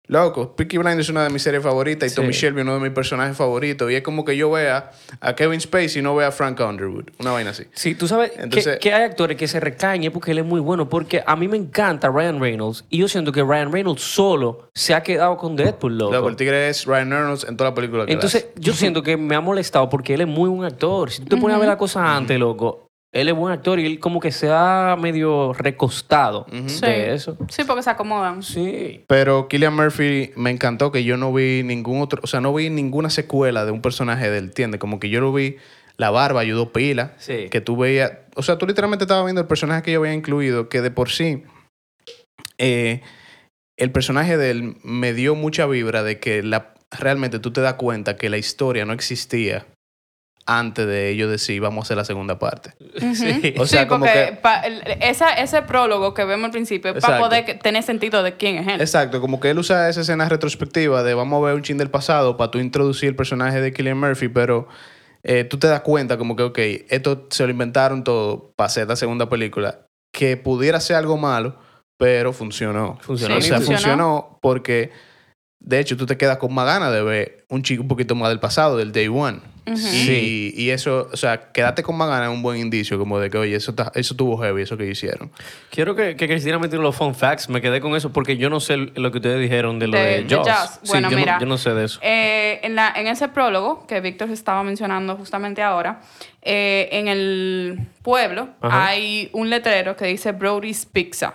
[0.10, 2.15] Loco, Peaky Blinders es una de mis series favoritas y Sí.
[2.15, 3.91] Tommy Shelby es uno de mis personajes favoritos.
[3.91, 7.10] Y es como que yo vea a Kevin Spacey y no vea a Frank Underwood.
[7.20, 7.63] Una vaina así.
[7.74, 10.62] Sí, tú sabes que- Entonces- que, hay actores que se es porque él es muy
[10.62, 10.88] bueno.
[10.88, 14.93] Porque a mí me encanta Ryan Reynolds y yo siento que Ryan Reynolds solo se
[14.93, 16.13] ha quedado con Deadpool, loco.
[16.13, 19.17] Loco, el tigre es Ryan Reynolds en toda la película que Entonces, yo siento que
[19.17, 21.12] me ha molestado porque él es muy buen actor.
[21.12, 23.86] Si tú te pones a ver la cosa antes, loco, él es buen actor y
[23.86, 26.82] él como que se ha medio recostado Sí.
[26.86, 27.38] de eso.
[27.50, 28.43] Sí, porque se acomodan.
[28.43, 29.04] Sí.
[29.08, 32.70] Pero Killian Murphy me encantó que yo no vi ningún otro, o sea, no vi
[32.70, 34.80] ninguna secuela de un personaje de él, ¿entiendes?
[34.80, 35.56] Como que yo lo vi,
[35.96, 37.48] la barba ayudó pila, Sí.
[37.50, 40.70] que tú veías, o sea, tú literalmente estabas viendo el personaje que yo había incluido,
[40.70, 41.43] que de por sí,
[42.58, 43.02] eh,
[43.78, 47.76] el personaje de él me dio mucha vibra de que la, realmente tú te das
[47.76, 49.65] cuenta que la historia no existía
[50.48, 52.74] antes de ellos decir vamos a hacer la segunda parte.
[53.14, 53.54] Sí.
[53.60, 54.62] O sea, sí, como porque que- pa-
[55.02, 58.68] esa, ese prólogo que vemos al principio es para poder tener sentido de quién es
[58.68, 58.82] él.
[58.82, 61.90] Exacto, como que él usa esa escena retrospectiva de vamos a ver un chin del
[61.90, 64.68] pasado para tú introducir el personaje de Killian Murphy, pero
[65.24, 68.88] eh, tú te das cuenta como que, ok, esto se lo inventaron todo para hacer
[68.88, 69.82] la segunda película,
[70.14, 71.58] que pudiera ser algo malo,
[72.00, 72.98] pero funcionó.
[73.02, 73.36] Funcionó.
[73.38, 73.78] O sea, funcionó.
[73.78, 74.92] funcionó porque,
[75.60, 78.30] de hecho, tú te quedas con más ganas de ver un chico un poquito más
[78.30, 79.40] del pasado, del Day One.
[79.76, 80.54] Sí.
[80.56, 83.38] y eso, o sea, quedarte con más ganas es un buen indicio, como de que,
[83.38, 85.30] oye, eso, está- eso tuvo heavy, eso que hicieron.
[85.70, 87.50] Quiero que, que Cristina me tire los fun facts.
[87.50, 90.24] Me quedé con eso porque yo no sé lo que ustedes dijeron de lo De-
[90.24, 90.30] de.
[90.30, 90.36] Sí,
[90.88, 91.34] Bueno, yo, mira.
[91.36, 92.00] No, yo no sé de eso.
[92.02, 96.02] Eh, en, la, en ese prólogo que Víctor estaba mencionando justamente ahora,
[96.42, 98.88] eh, en el pueblo Ajá.
[98.88, 101.34] hay un letrero que dice Brody's Pizza.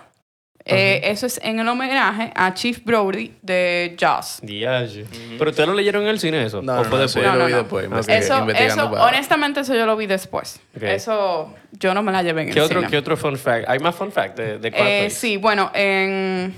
[0.65, 3.97] Eh, eso es en el homenaje a Chief Brody de.
[4.41, 5.05] Diache.
[5.37, 6.61] Pero ustedes lo leyeron en el cine eso.
[6.61, 7.25] No, ¿O no, fue no, después?
[7.25, 10.05] eso yo lo no, vi después, Eso, investigando eso para- honestamente, eso yo lo vi
[10.07, 10.61] después.
[10.77, 10.83] Ok.
[10.83, 12.89] Eso yo no me la llevé en el ¿Qué otro, cine.
[12.91, 13.67] ¿Qué otro fun fact?
[13.67, 16.53] ¿Hay más fun fact de, de Eh, sí, bueno, en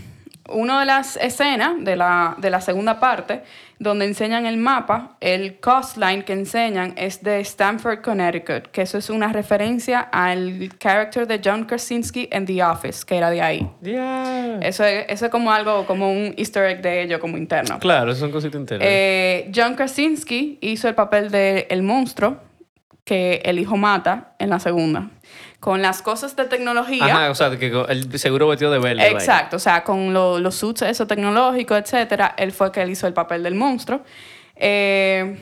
[0.49, 3.43] una de las escenas de la, de la segunda parte,
[3.79, 9.09] donde enseñan el mapa, el coastline que enseñan es de Stamford, Connecticut, que eso es
[9.09, 13.69] una referencia al character de John Krasinski en The Office, que era de ahí.
[14.61, 17.79] Eso es, eso es como algo, como un easter egg de ello, como interno.
[17.79, 18.87] Claro, son cositas enteras.
[18.89, 22.37] Eh, John Krasinski hizo el papel de el monstruo
[23.03, 25.09] que el hijo mata en la segunda.
[25.59, 27.05] Con las cosas de tecnología.
[27.05, 28.97] Ajá, o sea, que el seguro vestido de verde.
[29.03, 29.11] vaya.
[29.11, 33.07] Exacto, o sea, con lo- los suits eso tecnológicos, etcétera, él fue que él hizo
[33.07, 34.01] el papel del monstruo.
[34.55, 35.37] Eh,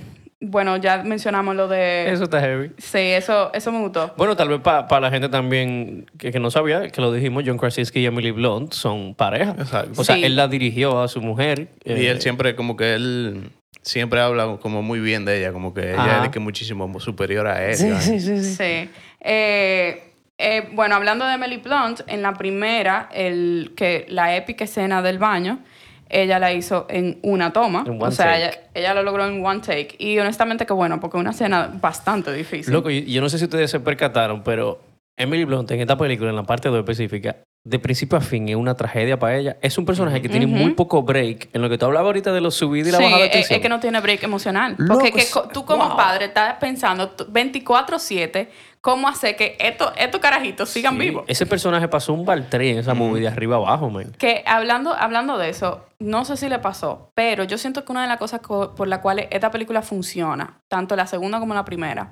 [0.45, 2.11] bueno, ya mencionamos lo de...
[2.11, 2.71] Eso está heavy.
[2.77, 4.13] Sí, eso, eso me gustó.
[4.17, 7.57] Bueno, tal vez para la gente también que, que no sabía, que lo dijimos, John
[7.57, 9.55] Krasinski y Emily Blunt son pareja.
[9.57, 10.01] Exacto.
[10.01, 10.23] O sea, Sí.
[10.25, 11.69] él la dirigió a su mujer.
[11.85, 13.51] Y eh, él siempre, como que él
[13.83, 16.17] siempre habla como muy bien de ella, como que ella Ajá.
[16.17, 17.75] es de que muchísimo superior a él.
[17.77, 18.43] Sí, sí, sí.
[18.43, 18.89] Sí.
[19.23, 25.01] Eh, eh, bueno, hablando de Emily Blunt, en la primera, el, que la épica escena
[25.01, 25.59] del baño,
[26.09, 27.83] ella la hizo en una toma.
[27.87, 28.37] En o sea, take.
[28.43, 29.95] ella, ella lo logró en one take.
[29.97, 32.73] Y honestamente que bueno, porque es una escena bastante difícil.
[32.73, 34.79] Loco, y- yo no sé si ustedes se percataron, pero
[35.17, 38.55] Emily Blunt en esta película, en la parte 2 específica, de principio a fin es
[38.57, 39.57] una tragedia para ella.
[39.61, 41.47] Es un personaje que tiene muy poco break.
[41.53, 43.31] En lo que tú hablabas ahorita de los subidos y la Sí, bajada de es,
[43.33, 43.55] tensión.
[43.55, 44.75] es que no tiene break emocional.
[44.85, 45.95] Porque que tú como wow.
[45.95, 48.49] padre estás pensando t- 24-7
[48.81, 51.23] cómo hacer que estos estos carajitos sigan Sí, vivos.
[51.27, 54.11] Ese personaje pasó un baltrí en esa movie de arriba abajo, man.
[54.17, 58.01] Que hablando, hablando de eso, no sé si le pasó, pero yo siento que una
[58.01, 61.63] de las cosas co- por las cuales esta película funciona, tanto la segunda como la
[61.63, 62.11] primera,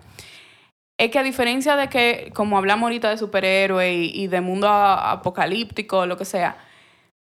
[1.02, 4.68] es que a diferencia de que, como hablamos ahorita de superhéroes y, y de mundo
[4.70, 6.58] apocalíptico, lo que sea,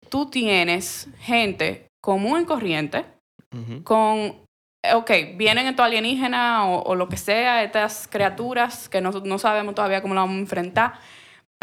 [0.09, 3.03] tú tienes gente común y corriente
[3.83, 4.45] con,
[4.93, 9.73] ok, vienen estos alienígenas o, o lo que sea, estas criaturas que no, no sabemos
[9.73, 10.93] todavía cómo las vamos a enfrentar,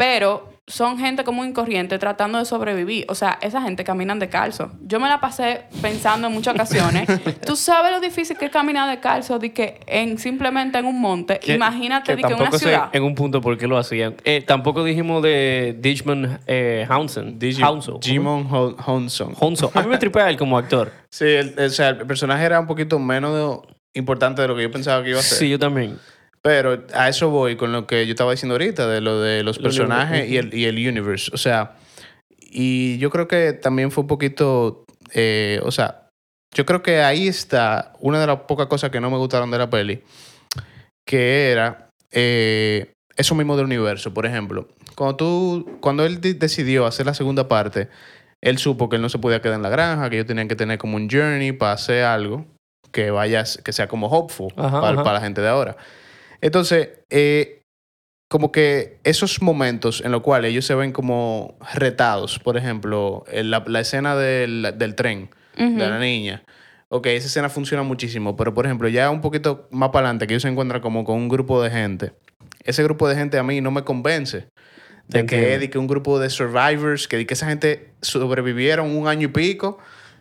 [0.01, 3.05] pero son gente común y corriente tratando de sobrevivir.
[3.07, 4.71] O sea, esa gente caminan descalzo.
[4.87, 7.07] Yo me la pasé pensando en muchas ocasiones.
[7.45, 11.37] Tú sabes lo difícil que es caminar descalzo, de que en, simplemente en un monte.
[11.39, 12.89] Que- Imagínate de que en una tampoco sé ciudad.
[12.93, 14.15] en un punto por qué lo hacían.
[14.23, 17.37] Eh, tampoco dijimos de Digimon eh, Hounson.
[17.37, 19.35] Digi- Hounson.
[19.39, 19.71] Honso.
[19.75, 20.91] A mí me tripea él como actor.
[21.11, 24.55] Sí, el, el- o sea, el personaje era un poquito menos de- importante de lo
[24.55, 25.37] que yo pensaba que iba a ser.
[25.37, 25.99] Sí, yo también.
[26.43, 29.57] Pero a eso voy con lo que yo estaba diciendo ahorita, de lo de los
[29.57, 31.29] Lo personajes y el, y el universe.
[31.33, 31.73] O sea,
[32.39, 36.07] y yo creo que también fue un poquito, eh, o sea,
[36.55, 39.57] yo creo que ahí está una de las pocas cosas que no me gustaron de
[39.59, 40.03] la peli,
[41.07, 44.13] que era eh, eso mismo del universo.
[44.13, 47.87] Por ejemplo, cuando tú, cuando él de- decidió hacer la segunda parte,
[48.41, 50.55] él supo que él no se podía quedar en la granja, que ellos tenían que
[50.55, 52.45] tener como un journey para hacer algo
[52.91, 55.03] que vaya, que sea como hopeful Ajá, para, ajá.
[55.03, 55.77] para la gente de ahora.
[56.41, 57.61] Entonces, eh,
[58.29, 63.63] como que esos momentos en los cuales ellos se ven como retados, por ejemplo, la,
[63.67, 66.43] la escena del, del tren, de la niña.
[66.87, 70.33] Ok, esa escena funciona muchísimo, pero por ejemplo, ya un poquito más para adelante, que
[70.33, 72.13] ellos se encuentran como con un grupo de gente.
[72.63, 74.47] Ese grupo de gente a mí no me convence.
[75.07, 79.07] De que, de que un grupo de survivors, que, de que esa gente sobrevivieron un
[79.09, 79.77] año y pico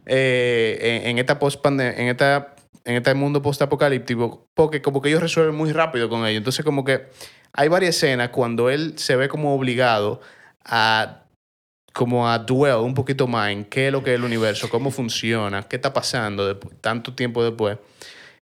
[0.06, 5.22] eh, en, en esta post en esta en este mundo post-apocalíptico, porque como que ellos
[5.22, 6.38] resuelven muy rápido con ello.
[6.38, 7.08] Entonces, como que
[7.52, 10.20] hay varias escenas cuando él se ve como obligado
[10.64, 11.16] a
[11.92, 14.92] como a dwell un poquito más en qué es lo que es el universo, cómo
[14.92, 17.78] funciona, qué está pasando despu- tanto tiempo después,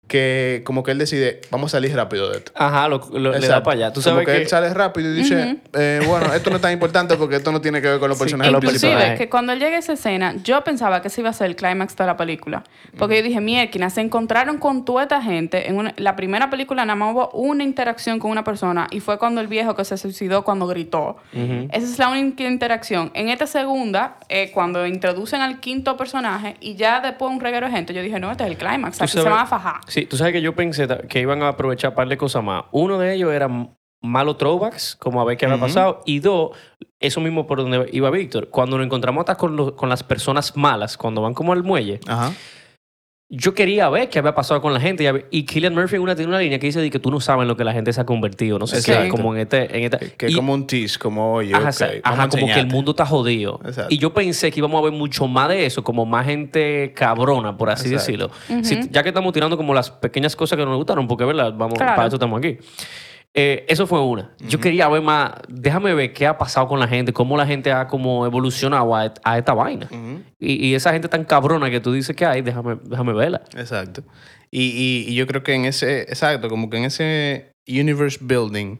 [0.07, 2.51] que como que él decide, vamos a salir rápido de esto.
[2.55, 3.93] Ajá, lo, lo- le da para allá.
[3.93, 4.37] Tú como que, que...
[4.37, 7.59] él sale rápido y dice, eh, bueno, esto no es tan importante porque esto no
[7.61, 9.17] tiene que ver con los Sí, personajes de la inclusive- personaje.
[9.17, 11.55] que cuando él llegue a esa escena, yo pensaba que ese iba a ser el
[11.55, 12.63] clímax de la película.
[12.97, 15.67] Porque yo dije, mierda, se encontraron con toda esta gente.
[15.69, 19.17] En una- la primera película nada más hubo una interacción con una persona y fue
[19.17, 21.17] cuando el viejo que se suicidó cuando gritó.
[21.33, 23.11] Esa es la única interacción.
[23.15, 27.71] En esta segunda, eh, cuando introducen al quinto personaje y ya después un reguero de
[27.73, 29.75] gente, yo dije, no, este es el clímax, aquí se van a fajar.
[29.95, 32.65] Sí, tú sabes que yo pensé que iban a aprovechar un par de cosas más.
[32.73, 33.47] Uno de ellos era
[34.01, 36.01] malos throwbacks, como a ver qué había pasado.
[36.05, 36.51] Y dos,
[36.99, 38.49] eso mismo por donde iba Víctor.
[38.49, 42.01] Cuando nos encontramos hasta con, los- con las personas malas, cuando van como al muelle,
[42.07, 42.33] Ajá.
[43.27, 45.25] Yo quería ver qué había pasado con la gente.
[45.31, 47.47] Y, Killian Murphy una, tiene una línea que dice de que tú no sabes en
[47.47, 48.59] lo que la gente se ha convertido.
[48.59, 49.15] No sé qué, Exacto.
[49.15, 49.77] como en este...
[49.77, 52.91] En esta, Que es y- como un tease, como, oye, Ajá, como que el mundo
[52.91, 53.59] está jodido.
[53.65, 53.93] Exacto.
[53.93, 57.57] Y yo pensé que íbamos a ver mucho más de eso, como más gente cabrona,
[57.57, 58.29] por así Exacto.
[58.47, 58.63] decirlo.
[58.63, 61.51] Si- ya que estamos tirando como las pequeñas cosas que nos gustaron, porque, ¿verdad?
[61.57, 61.95] Vamos, Claro.
[61.95, 62.57] para eso estamos aquí.
[63.37, 64.31] Eh, eso fue una.
[64.47, 67.69] Yo quería ver más, déjame ver qué ha pasado con la gente, cómo la gente
[67.69, 69.89] ha como evolucionado a, a esta vaina.
[70.39, 73.41] Y, y esa gente tan cabrona que tú dices que hay, déjame, déjame verla.
[73.57, 74.03] Exacto.
[74.51, 78.77] Y, y- y yo creo que en ese, exacto, como que en ese universe building,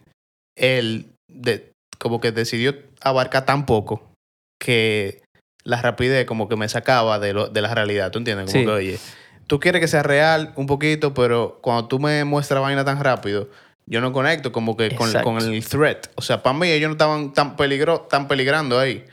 [0.58, 4.10] él de, como que decidió abarcar tan poco
[4.58, 5.22] que
[5.66, 8.46] la rapidez como que me sacaba de, lo, de la realidad, ¿tú entiendes?
[8.52, 8.66] Como Sí.
[8.66, 9.00] que, oye,
[9.48, 13.50] tú quieres que sea real un poquito, pero cuando tú me muestras vaina tan rápido,
[13.86, 16.08] yo no conecto como que con, con el threat.
[16.16, 19.06] O sea, para mí ellos no estaban tan, peligro, tan peligrando ahí.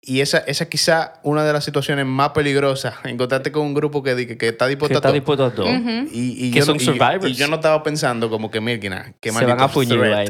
[0.00, 4.26] Y esa, esa quizá una de las situaciones más peligrosas, encontrarte con un grupo que,
[4.26, 5.14] que, que está Que dispuesto a está todo.
[5.14, 5.66] dispuesto a todo.
[5.68, 7.26] Y, y Que yo, son no- y- survivors.
[7.28, 8.78] Y, yo no estaba pensando como que, mira,
[9.20, 9.80] que Se van a sí,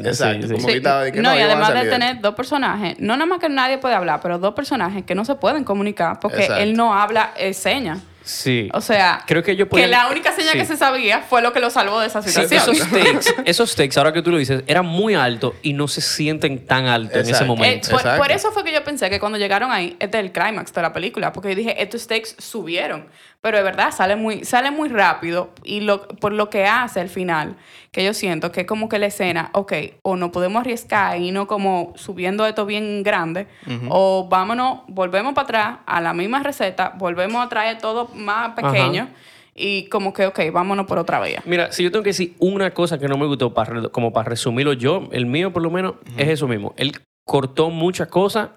[0.05, 0.47] Exacto.
[0.49, 0.53] sí.
[0.55, 2.99] Como Sí, que estaba de que no, y van a además de tener dos personajes,
[2.99, 6.19] no nada más que nadie puede hablar, pero dos personajes que no se pueden comunicar
[6.19, 6.63] porque Exacto.
[6.63, 8.01] él no habla eh, señas.
[8.23, 8.69] Sí.
[8.75, 10.59] O sea, Creo que ellos que la única seña sí.
[10.59, 12.75] que se sabía fue lo que lo salvó de esa Sí, situación.
[12.75, 16.01] esos stakes, esos stakes, ahora que tú lo dices, eran muy altos y no se
[16.03, 17.45] sienten tan altos en ese Exacto.
[17.45, 17.89] Eh, momento.
[18.19, 20.83] por, eso fue que yo pensé que cuando llegaron ahí, este es el clímax de
[20.83, 23.07] la película, porque yo dije, estos stakes subieron,
[23.41, 27.09] pero de verdad sale muy, sale muy rápido y lo, por lo que hace al
[27.09, 27.57] final,
[27.93, 31.31] que yo siento que es como que la escena, ok, o no podemos arriesgar y
[31.33, 33.47] no como subiendo esto bien grande,
[33.89, 39.09] o vámonos, volvemos para atrás a la misma receta, volvemos a traer todo más pequeño
[39.55, 41.43] y como que, ok, vámonos por otra vía.
[41.45, 44.29] Mira, si yo tengo que decir una cosa que no me gustó, para, como para
[44.29, 46.75] resumirlo yo, el mío por lo menos, es eso mismo.
[46.77, 46.93] Él
[47.27, 48.51] cortó muchas cosas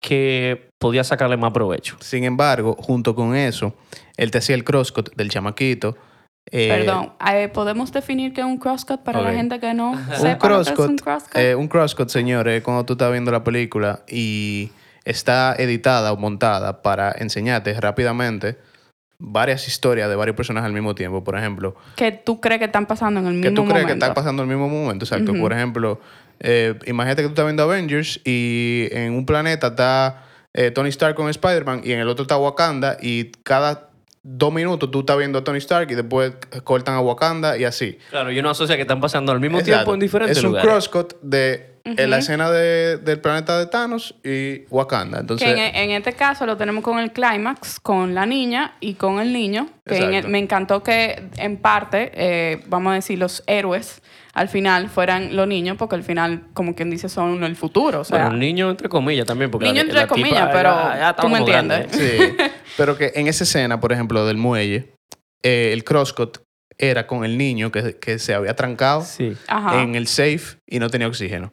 [0.00, 1.96] que podía sacarle más provecho.
[2.00, 3.74] Sin embargo, junto con eso,
[4.18, 5.96] él te hacía el crosscut del chamaquito.
[6.50, 10.04] eh, Perdón, eh, ¿podemos definir qué es un crosscut para la gente que no Un
[10.14, 11.36] sepa lo que es crosscut, un crosscut?
[11.36, 14.70] eh, un crosscut, señores, cuando tú estás viendo la película y
[15.06, 18.58] está editada o montada para enseñarte rápidamente
[19.18, 21.22] varias historias de varios personajes al mismo tiempo.
[21.24, 23.92] Por ejemplo, que tú crees que están pasando en el que mismo tú crees que
[23.92, 24.04] momento.
[24.06, 25.04] están pasando al mismo momento.
[25.04, 25.32] Exacto.
[25.34, 26.00] Por ejemplo,
[26.40, 31.14] eh, imagínate que tú estás viendo Avengers y en un planeta está eh, Tony Stark
[31.14, 33.90] con Spider-Man y en el otro está Wakanda y cada
[34.22, 36.32] dos minutos tú estás viendo a Tony Stark y después
[36.64, 37.98] cortan a Wakanda y así.
[38.10, 39.78] Claro, yo no asocia que están pasando al mismo Exacto.
[39.80, 40.70] tiempo en diferentes Es un lugares.
[40.88, 45.20] crosscut de eh, la escena de- del planeta de Thanos y Wakanda.
[45.20, 48.94] Entonces, que en, en este caso lo tenemos con el clímax, con la niña y
[48.94, 49.68] con el niño.
[49.86, 54.00] Que en el- me encantó que en parte, eh, vamos a decir, los héroes
[54.32, 58.00] al final fueran los niños, porque al final, como quien dice, son el futuro.
[58.00, 59.50] O sea, bueno, un niño entre comillas también.
[59.50, 61.86] Porque Niño la- entre la comillas, ya- pero ya tú me entiendes.
[62.00, 62.34] ¿eh?
[62.38, 62.44] sí.
[62.76, 64.94] Pero que en esa escena, por ejemplo, del muelle,
[65.44, 66.38] eh, el crosscut
[66.76, 69.36] era con el niño que, que se había trancado Sí.
[69.74, 71.52] En el safe y no tenía oxígeno.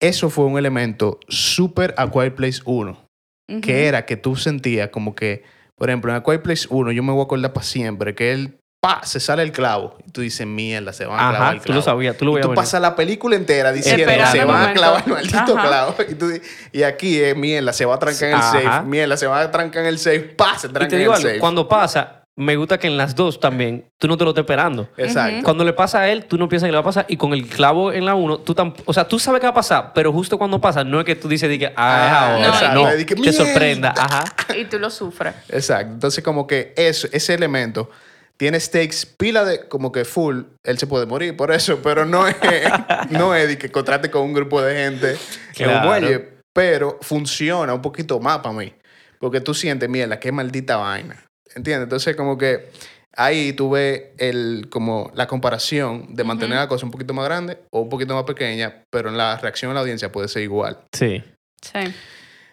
[0.00, 3.06] Eso fue un elemento súper A Quiet Place 1.
[3.48, 3.60] Ujú.
[3.60, 5.44] que era que tú sentías como que,
[5.76, 8.32] por ejemplo, en A Quiet Place 1, yo me voy a acordar para siempre, que
[8.32, 9.96] él, pa, se sale el clavo.
[10.04, 11.76] Y tú dices, mierda, se van a clavar Ajá, el tú clavo.
[11.78, 12.56] lo sabías, tú lo y veías tú venir.
[12.64, 15.62] pasas la película entera diciendo, Esperando se el van a clavar el maldito Ajá.
[15.68, 15.94] clavo.
[16.08, 16.26] Y, tú
[16.72, 18.52] y aquí es, mierda, se va a trancar en el Ajá.
[18.80, 18.88] safe.
[18.88, 20.20] Mierda, se va a trancar en el safe.
[20.36, 21.38] Pa, se Y tranca te en digo el algo, safe.
[21.40, 24.88] cuando pasa, me gusta que en las dos también, tú no te lo estás esperando.
[24.98, 25.42] Exacto.
[25.42, 27.06] Cuando le pasa a él, tú no piensas que le va a pasar.
[27.08, 29.52] Y con el clavo en la 1, tú tam- O sea, tú sabes que va
[29.52, 32.06] a pasar, pero justo cuando pasa, no es que tú dices, di que, ah, Ah,
[32.06, 32.12] es
[32.46, 32.48] ahora.
[32.48, 32.82] exacto.
[32.82, 33.94] No, di que, te sorprenda.
[33.96, 34.24] Ajá.
[34.54, 35.34] Y tú lo sufres.
[35.48, 35.94] Exacto.
[35.94, 37.90] Entonces, como que eso, ese elemento
[38.36, 40.42] tiene stakes pila de como que full.
[40.62, 42.36] Él se puede morir por eso, pero no es,
[43.10, 45.88] no es de que contrate con un grupo de gente en un Claro.
[45.88, 46.28] muelle.
[46.52, 48.74] Pero funciona un poquito más para mí.
[49.18, 51.16] Porque tú sientes, mierda, qué maldita vaina.
[51.56, 51.84] ¿Entiendes?
[51.84, 52.68] Entonces, como que
[53.16, 57.58] ahí tú ves el, como la comparación de mantener la cosa un poquito más grande
[57.70, 60.78] o un poquito más pequeña, pero en la reacción de la audiencia puede ser igual.
[60.92, 61.24] Sí.
[61.62, 61.80] Sí.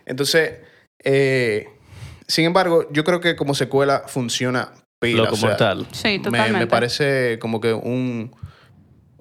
[0.05, 0.53] Entonces,
[1.03, 1.67] eh,
[2.27, 5.23] sin embargo, yo creo que como secuela funciona pila.
[5.23, 5.87] Loco o sea, mortal.
[5.91, 6.59] Sí, me, totalmente.
[6.59, 8.33] me parece como que un,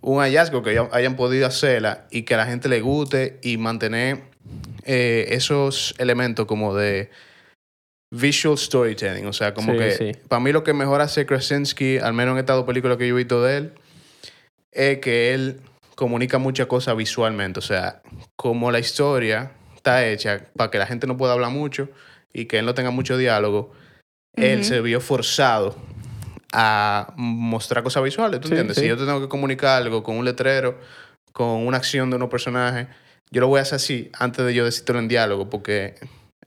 [0.00, 3.56] un hallazgo que hayan- hayan podido hacerla y que a la gente le guste y
[3.58, 4.22] mantener
[4.84, 7.10] eh, esos elementos como de
[8.12, 9.26] visual storytelling.
[9.26, 10.12] O sea, como Sí, que sí.
[10.28, 13.14] para mí lo que mejor hace Krasinski, al menos en estas dos películas que yo
[13.14, 13.72] he visto de él,
[14.70, 15.60] es que él
[15.94, 17.58] comunica muchas cosas visualmente.
[17.58, 18.02] O sea,
[18.36, 21.88] como la historia está hecha para que la gente no pueda hablar mucho
[22.32, 23.72] y que él no tenga mucho diálogo,
[24.36, 25.76] él se vio forzado
[26.52, 28.40] a mostrar cosas visuales.
[28.40, 28.76] ¿Tú Sí, entiendes?
[28.76, 28.82] sí.
[28.82, 30.78] Si yo te tengo que comunicar algo con un letrero,
[31.32, 32.88] con una acción de unos personajes,
[33.30, 35.94] yo lo voy a hacer así antes de yo decírtelo en diálogo porque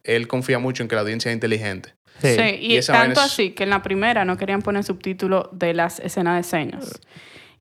[0.05, 1.93] él confía mucho en que la audiencia es inteligente.
[2.21, 2.41] Sí, Sí.
[2.61, 5.99] y, Y tanto es- así que en la primera no querían poner subtítulos de las
[5.99, 7.01] escenas de señas.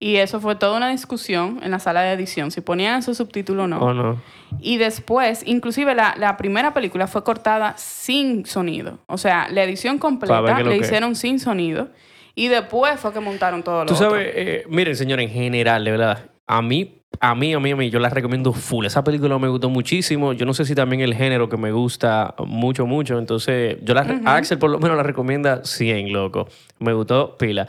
[0.01, 3.65] Y eso fue toda una discusión en la sala de edición, si ponían esos subtítulos
[3.65, 3.79] o no.
[3.79, 4.23] ¿O no?
[4.61, 8.99] Y después, inclusive la, la primera película fue cortada sin sonido.
[9.07, 11.89] O sea, la edición completa le que- hicieron sin sonido.
[12.35, 14.11] Y después fue que montaron todo lo Tú otro.
[14.11, 17.77] sabes, eh, miren, señor, en general, de verdad, a mí, a mí, a mí, a
[17.77, 18.87] mí, yo la recomiendo full.
[18.87, 20.33] Esa película me gustó muchísimo.
[20.33, 23.19] Yo no sé si también el género que me gusta mucho, mucho.
[23.19, 26.49] Entonces, yo la, a Axel por lo menos la recomienda 100, loco.
[26.79, 27.67] Me gustó pila.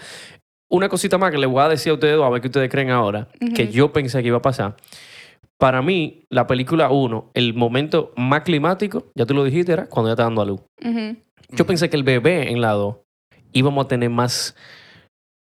[0.70, 2.70] Una cosita más que le voy a decir a ustedes dos, a ver qué ustedes
[2.70, 4.76] creen ahora, que yo pensé que iba a pasar.
[5.58, 10.10] para mí, la película 1, el momento más climático, ya tú lo dijiste, era cuando
[10.10, 10.62] ya está dando a luz.
[11.50, 12.96] Yo pensé que el bebé en la 2
[13.54, 14.56] íbamos a tener más...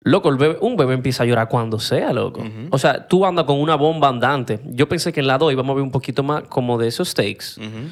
[0.03, 2.43] Loco, el bebé- un bebé empieza a llorar cuando sea, loco.
[2.71, 4.61] O sea, tú andas con una bomba andante.
[4.65, 7.09] Yo pensé que en la 2 íbamos a ver un poquito más como de esos
[7.11, 7.59] stakes.
[7.59, 7.89] Ujú.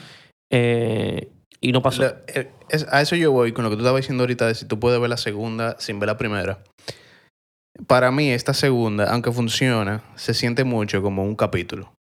[0.51, 1.29] Eh,
[1.61, 2.03] y no pasó.
[2.03, 4.55] Lo- eh, es- a eso yo voy con lo que tú estabas diciendo ahorita de
[4.55, 6.61] si tú puedes ver la segunda sin ver la primera.
[7.87, 11.93] Para mí, esta segunda, aunque funciona, se siente mucho como un capítulo.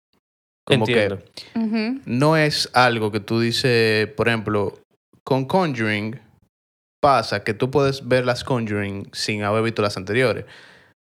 [0.66, 1.20] Como Entiendo.
[1.54, 4.80] que no es algo que tú dices, por ejemplo,
[5.24, 6.20] con Conjuring
[7.08, 10.44] pasa que tú puedes ver las Conjuring sin haber visto las anteriores.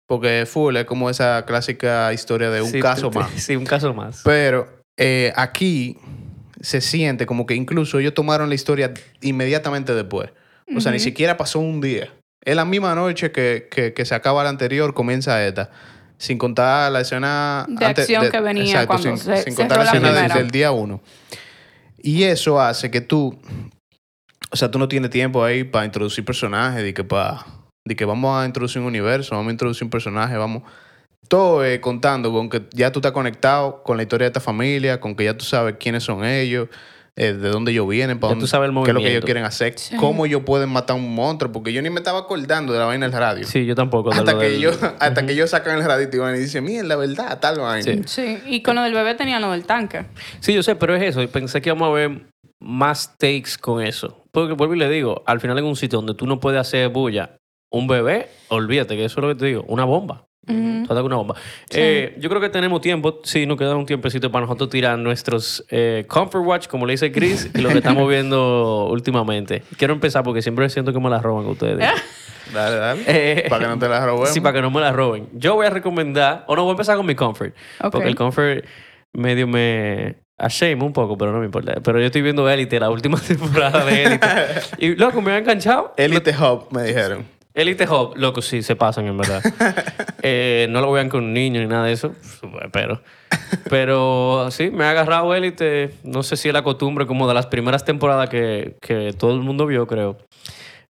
[0.07, 3.31] Porque full es como esa clásica historia de un Sí, caso más.
[3.37, 4.21] Sí, un caso más.
[4.23, 5.97] Pero eh, aquí
[6.61, 8.93] se siente como que incluso ellos tomaron la historia
[9.23, 10.29] inmediatamente después.
[10.77, 12.09] O sea, ni siquiera pasó un día.
[12.45, 15.71] Es la misma noche que, que, que se acaba la anterior, comienza esta.
[16.19, 17.65] Sin contar la escena...
[17.69, 20.71] De acción que venía cuando sin, se- sin contar la la escena desde el día
[20.71, 21.01] uno.
[22.03, 23.39] Y eso hace que tú...
[24.55, 27.45] O sea, tú no tienes tiempo ahí para introducir personajes, de que, para,
[27.85, 30.63] de que vamos a introducir un universo, vamos a introducir un personaje, vamos...
[31.27, 35.01] Todo es contando con que ya tú estás conectado con la historia de esta familia,
[35.01, 36.69] con que ya tú sabes quiénes son ellos,
[37.17, 39.25] eh, de dónde ellos vienen, para Ya tú sabes el qué es lo que ellos
[39.25, 39.97] quieren hacer, Sí.
[39.97, 42.85] cómo ellos pueden matar a un monstruo, porque yo ni me estaba acordando de la
[42.85, 43.45] vaina del radio.
[43.45, 44.11] Sí, yo tampoco.
[44.13, 47.41] hasta que del- ellos hasta que ellos sacan el radio y dicen, miren, la verdad,
[47.41, 47.83] tal vaina.
[47.83, 48.03] Sí.
[48.07, 50.05] Sí, y con lo del bebé tenían lo del tanque.
[50.39, 51.27] Sí, yo sé, pero es eso.
[51.29, 52.27] Pensé que íbamos a ver
[52.61, 54.24] más takes con eso.
[54.35, 56.89] Porque vuelvo y le digo, al final en un sitio donde tú no puedes hacer
[56.89, 57.37] bulla,
[57.71, 60.27] un bebé, olvídate que eso es lo que te digo, una bomba.
[60.45, 61.37] Trata con una bomba.
[61.71, 61.79] Sí.
[61.81, 65.65] Eh, yo creo que tenemos tiempo, sí, nos queda un tiempecito para nosotros tirar nuestros
[65.71, 69.63] eh, Comfort Watch, como le dice Chris, y lo que estamos viendo últimamente.
[69.79, 71.79] Quiero empezar porque siempre siento que me la roban ustedes.
[72.53, 73.03] Dale, dale.
[73.07, 74.29] Eh, para que no te la robemos.
[74.29, 75.29] Sí, para que no me la roben.
[75.33, 77.55] Yo voy a recomendar, o no, voy a empezar con mi comfort.
[77.91, 78.65] Porque el comfort
[79.13, 81.75] medio me ashame un poco, pero no me importa.
[81.83, 84.27] Pero yo estoy viendo Elite, la última temporada de Elite.
[84.79, 85.95] y loco, me ha enganchado.
[85.97, 87.25] Elite Hub, me dijeron.
[87.55, 89.43] Elite Hub, loco, sí, se pasan en verdad.
[90.27, 92.15] Eh, no lo vean con niños ni nada de eso,
[92.73, 93.03] pero.
[93.69, 95.91] Pero sí, me ha agarrado Elite.
[96.03, 99.41] No sé si es la costumbre como de las primeras temporadas que, que todo el
[99.41, 100.17] mundo vio, creo.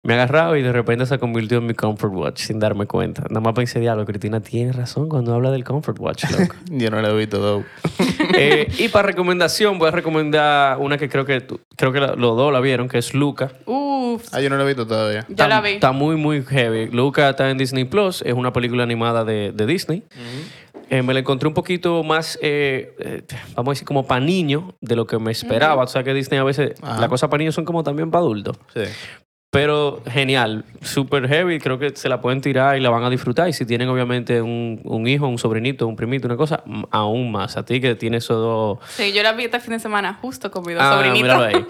[0.04, 3.22] Me ha agarrado y de repente se convirtió en mi Comfort Watch sin darme cuenta.
[3.30, 6.54] Nada más pensé, diablo, Cristina tiene razón cuando habla del Comfort Watch, loco.
[6.70, 7.64] Yo no lo he visto, though.
[8.36, 12.14] Eh, y para recomendación, voy a recomendar una que creo que tú- creo que la-
[12.14, 13.52] los dos la vieron, que es Luca.
[13.66, 15.24] Uf, Ah, yo no lo he visto todavía.
[15.28, 15.70] ya la vi.
[15.72, 16.86] Está muy, muy heavy.
[16.88, 18.22] Luca está en Disney Plus.
[18.22, 20.02] Es una película animada de, de Disney.
[20.90, 23.22] Eh, me la encontré un poquito más, eh, eh,
[23.54, 25.82] vamos a decir, como para niños de lo que me esperaba.
[25.84, 27.00] O sea, que Disney a veces, Ajá.
[27.00, 28.58] las cosas para niños son como también para adultos.
[28.74, 28.82] Sí.
[29.54, 31.60] Pero genial, súper heavy.
[31.60, 33.48] Creo que se la pueden tirar y la van a disfrutar.
[33.48, 37.56] Y si tienen, obviamente, un, un hijo, un sobrinito, un primito, una cosa, aún más.
[37.56, 38.78] A ti que tienes esos dos.
[38.90, 41.22] Sí, yo la vi este fin de semana justo con mis dos Ah, sobrinitos.
[41.22, 41.66] míralo ahí.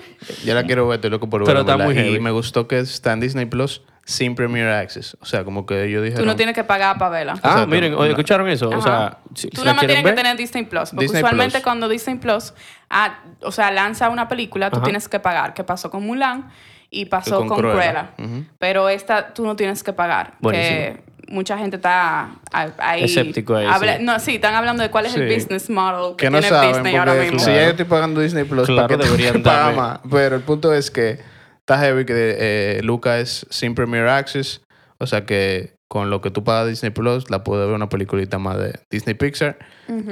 [0.47, 2.01] Ya la quiero ver, estoy loco por Pero está muy ¿verdad?
[2.05, 2.21] Y heavy.
[2.25, 5.19] me gustó que está en Disney Plus sin Premier Access.
[5.21, 6.17] O sea, como que yo dije.
[6.17, 7.33] Tú no tienes que pagar para verla.
[7.43, 7.67] Ah, Exacto.
[7.67, 8.71] miren, oye, ¿escucharon eso?
[8.71, 10.89] O sea, si, Tú si nada más tienes que tener Disney Plus.
[10.89, 11.65] Porque Disney usualmente Plus.
[11.65, 12.55] cuando Disney Plus,
[12.89, 14.85] ah, o sea, lanza una película, tú Ajá.
[14.85, 15.53] tienes que pagar.
[15.53, 16.51] ¿Qué pasó con Mulan?
[16.97, 18.11] Y pasó con con, Cruella.
[18.59, 20.35] Pero esta tú no tienes que pagar.
[20.51, 23.05] Que mucha gente está ah, ahí.
[23.05, 24.03] Escéptico ahí, habla- sí.
[24.05, 26.73] No, sí, están hablando de cuál es el business model que, que no tiene saben,
[26.75, 27.39] Disney ahora mismo.
[27.39, 30.01] si ya yo estoy pagando Disney Plus, Claro, ¿para qué deberían darme- más?
[30.11, 31.19] Pero el punto es que
[31.61, 34.61] está heavy que eh, Luca es sin Premier Access,
[34.99, 38.39] o sea que con lo que tú pagas Disney Plus, la puedes ver una peliculita
[38.39, 39.57] más de Disney Pixar,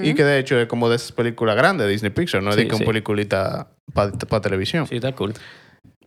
[0.03, 2.57] y que de hecho es como de esas películas grandes de Disney Pixar, no es
[2.57, 2.83] Sí, de que sí.
[2.83, 4.87] una peliculita para televisión.
[4.87, 5.35] Sí, está cool.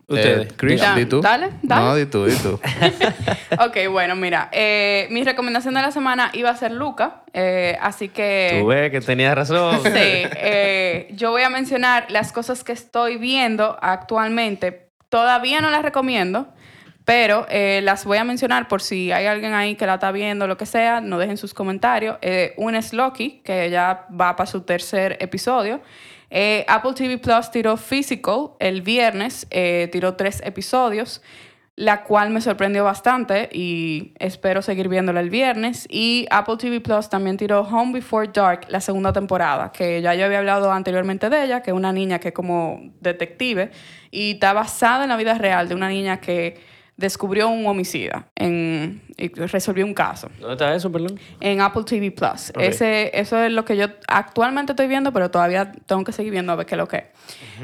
[0.08, 0.52] Eh, Ustedes.
[0.56, 1.20] Chris, Ya, di tú.
[1.20, 1.82] dale, dale.
[1.84, 2.60] No, di tú, di tú.
[3.58, 8.08] Ok, bueno, mira, eh, mi recomendación de la semana iba a ser Luca, eh, así
[8.08, 8.58] que...
[8.60, 9.80] Tú ves que tenías razón.
[9.82, 14.90] Sí, eh, yo voy a mencionar las cosas que estoy viendo actualmente.
[15.08, 16.48] Todavía no las recomiendo,
[17.04, 20.46] pero eh, las voy a mencionar por si hay alguien ahí que la está viendo,
[20.46, 22.18] lo que sea, no dejen sus comentarios.
[22.22, 25.80] Eh, una es Loki, que ya va para su tercer episodio.
[26.30, 31.22] Eh, Apple TV Plus tiró Physical el viernes, eh, tiró tres episodios
[31.76, 35.86] la cual me sorprendió bastante y espero seguir viéndola el viernes.
[35.90, 40.24] Y Apple TV Plus también tiró Home Before Dark, la segunda temporada, que ya yo
[40.24, 43.70] había hablado anteriormente de ella, que es una niña que es como detective
[44.10, 46.58] y está basada en la vida real de una niña que
[46.96, 51.18] descubrió un homicida en, y resolvió un caso ¿Dónde está eso, perdón?
[51.40, 52.52] en Apple TV Plus.
[52.58, 56.52] Ese, eso es lo que yo actualmente estoy viendo, pero todavía tengo que seguir viendo
[56.52, 57.04] a ver qué es lo que es.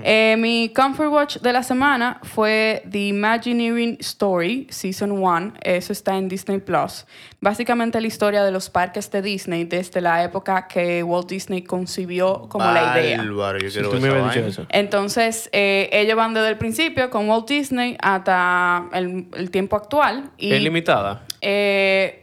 [0.03, 5.55] Eh, mi Comfort Watch de la semana fue The Imagineering Story, Season 1.
[5.63, 7.07] Eso está en Disney Plus.
[7.41, 12.49] Básicamente la historia de los parques de Disney desde la época que Walt Disney concibió
[12.49, 13.23] como la idea.
[13.23, 14.67] Yo tú ver me dicho eso.
[14.69, 20.31] Entonces, eh, ellos van desde el principio con Walt Disney hasta el, el tiempo actual.
[20.39, 21.25] Y, ¿Es limitada?
[21.41, 22.23] eh,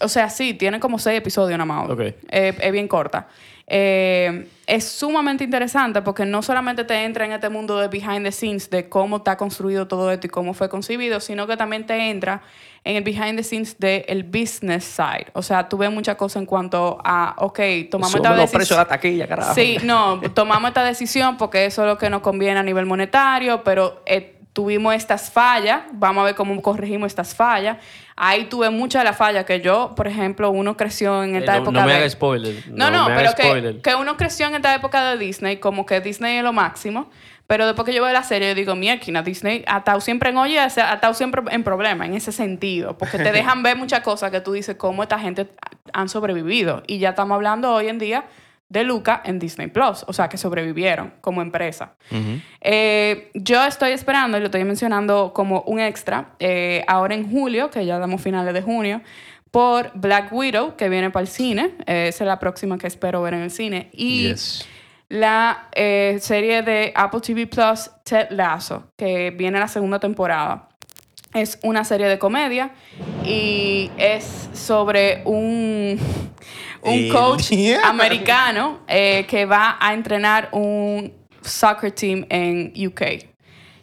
[0.00, 1.90] o sea, sí, tiene como seis episodios nada más.
[1.90, 2.00] Ok.
[2.00, 2.14] Eh,
[2.60, 3.28] es bien corta.
[3.68, 8.32] Eh, es sumamente interesante porque no solamente te entra en este mundo de behind the
[8.32, 12.10] scenes, de cómo está construido todo esto y cómo fue concebido, sino que también te
[12.10, 12.42] entra
[12.84, 15.26] en el behind the scenes del business side.
[15.32, 17.58] O sea, tú ves muchas cosas en cuanto a, ok,
[17.90, 18.78] tomamos esta Somos decisión.
[18.78, 19.54] de la taquilla, carajo.
[19.54, 23.64] Sí, no, tomamos esta decisión porque eso es lo que nos conviene a nivel monetario,
[23.64, 27.76] pero eh, tuvimos estas fallas, vamos a ver cómo corregimos estas fallas.
[28.16, 31.52] Ahí tuve muchas de las fallas que yo, por ejemplo, uno creció en Eh, esta
[31.52, 31.98] no, época no me de...
[31.98, 32.64] hagas spoiler.
[32.68, 36.38] No, no, pero que, que uno creció en esta época de Disney, como que Disney
[36.38, 37.10] es lo máximo.
[37.46, 40.38] Pero después que yo veo la serie, yo digo, mierda, Disney ha estado siempre en
[40.38, 42.96] olla, ha estado siempre en problema en ese sentido.
[42.96, 45.50] Porque te dejan ver muchas cosas que tú dices, cómo esta gente
[45.92, 46.82] han sobrevivido.
[46.86, 48.24] Y ya estamos hablando hoy en día
[48.68, 50.04] de Luca en Disney Plus.
[50.08, 51.94] O sea, que sobrevivieron como empresa.
[52.60, 57.70] Eh, yo estoy esperando, y lo estoy mencionando como un extra, eh, ahora en julio,
[57.70, 59.02] que ya damos finales de junio,
[59.50, 61.74] por Black Widow, que viene para el cine.
[61.86, 63.88] Eh, esa es la próxima que espero ver en el cine.
[63.92, 64.66] Y Yes.
[65.08, 65.68] la
[66.20, 70.68] serie de Apple TV Plus, Ted Lasso, que viene la segunda temporada.
[71.32, 72.70] Es una serie de comedia
[73.24, 75.98] y es sobre un,
[76.86, 77.52] un coach
[77.84, 81.12] americano eh, que va a entrenar un
[81.42, 83.02] soccer team en UK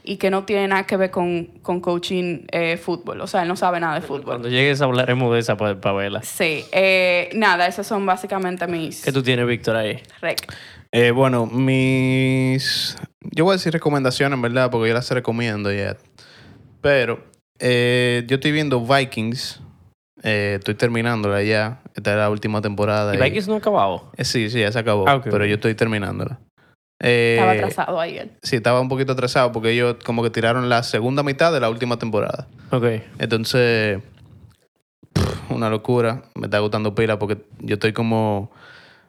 [0.03, 3.21] y que no tiene nada que ver con, con coaching eh, fútbol.
[3.21, 4.23] O sea, él no sabe nada de fútbol.
[4.25, 6.21] Cuando llegues hablaremos de esa para verla.
[6.23, 10.01] Sí, eh, nada, esas son básicamente mis ¿Qué tú tienes, Víctor, ahí?
[10.21, 10.53] rec.
[10.91, 12.97] Eh, bueno, mis...
[13.31, 15.97] Yo voy a decir recomendaciones, en verdad, porque yo las recomiendo ya.
[16.81, 17.23] Pero
[17.59, 19.61] eh, yo estoy viendo Vikings.
[20.23, 21.81] Eh, estoy terminándola ya.
[21.93, 23.13] Esta es la última temporada.
[23.13, 24.09] ¿Y Vikings no ha acabado?
[24.15, 25.07] Eh, sí, sí, ya se acabó.
[25.07, 26.39] Ah, pero yo estoy terminándola.
[27.01, 28.31] Eh, Estaba atrasado ahí él.
[28.41, 31.69] Sí, estaba un poquito atrasado porque ellos como que tiraron la segunda mitad de la
[31.69, 32.47] última temporada.
[32.71, 32.85] Ok.
[33.19, 34.01] Entonces,
[35.11, 36.23] pff, una locura.
[36.35, 38.51] Me está gustando pila porque yo estoy como...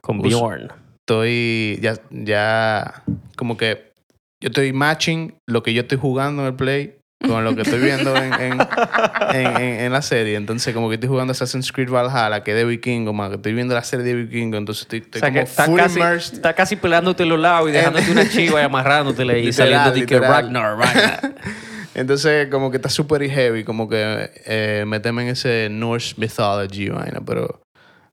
[0.01, 0.67] Con Bjorn.
[0.99, 3.03] Estoy ya, ya
[3.37, 3.93] como que
[4.41, 6.97] yo estoy matching lo que yo estoy jugando en el play
[7.27, 10.35] con lo que estoy viendo en, en, en- la serie.
[10.35, 13.53] Entonces, como que estoy jugando Assassin's Creed Valhalla, que es de Vikingo, más que estoy
[13.53, 15.99] viendo la serie de Vikingo, entonces estoy, estoy O sea, que como está full casi,
[15.99, 16.33] immersed.
[16.35, 20.19] está casi pelándote los lados y dejándote una chiva y amarrándotele y saliendo de que.
[20.19, 21.33] Ragnar, Ragnar.
[21.95, 27.21] Entonces, como que está súper heavy, como que eh, meterme en ese Norse mythology, vaina,
[27.25, 27.61] pero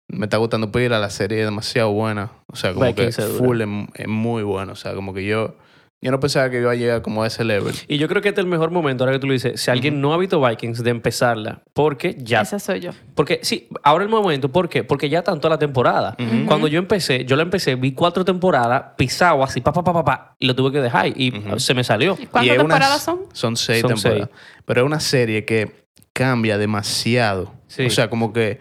[0.08, 2.30] me está gustando pila, la serie es demasiado buena.
[2.46, 4.72] O sea, como Vikings que full es, es muy bueno.
[4.72, 5.56] O sea, como que yo,
[6.02, 7.72] yo no pensaba que iba a llegar como a ese level.
[7.86, 9.70] Y yo creo que este es el mejor momento, ahora que tú lo dices, si
[9.70, 11.62] alguien no ha visto Vikings, de empezarla.
[11.72, 12.40] Porque ya...
[12.40, 12.90] Esa soy yo.
[13.14, 14.82] Porque sí, ahora el momento, ¿por qué?
[14.82, 16.16] Porque ya tanto la temporada.
[16.46, 20.04] Cuando yo empecé, yo la empecé, vi cuatro temporadas, pisado así, pa, pa, pa, pa,
[20.04, 22.16] pa, y lo tuve que dejar y se me salió.
[22.16, 23.20] ¿Cuántas Y es temporadas son?
[23.32, 24.28] Son seis Son temporadas.
[24.64, 27.54] Pero es una serie que cambia demasiado.
[27.68, 27.86] Sí.
[27.86, 28.60] O sea, como que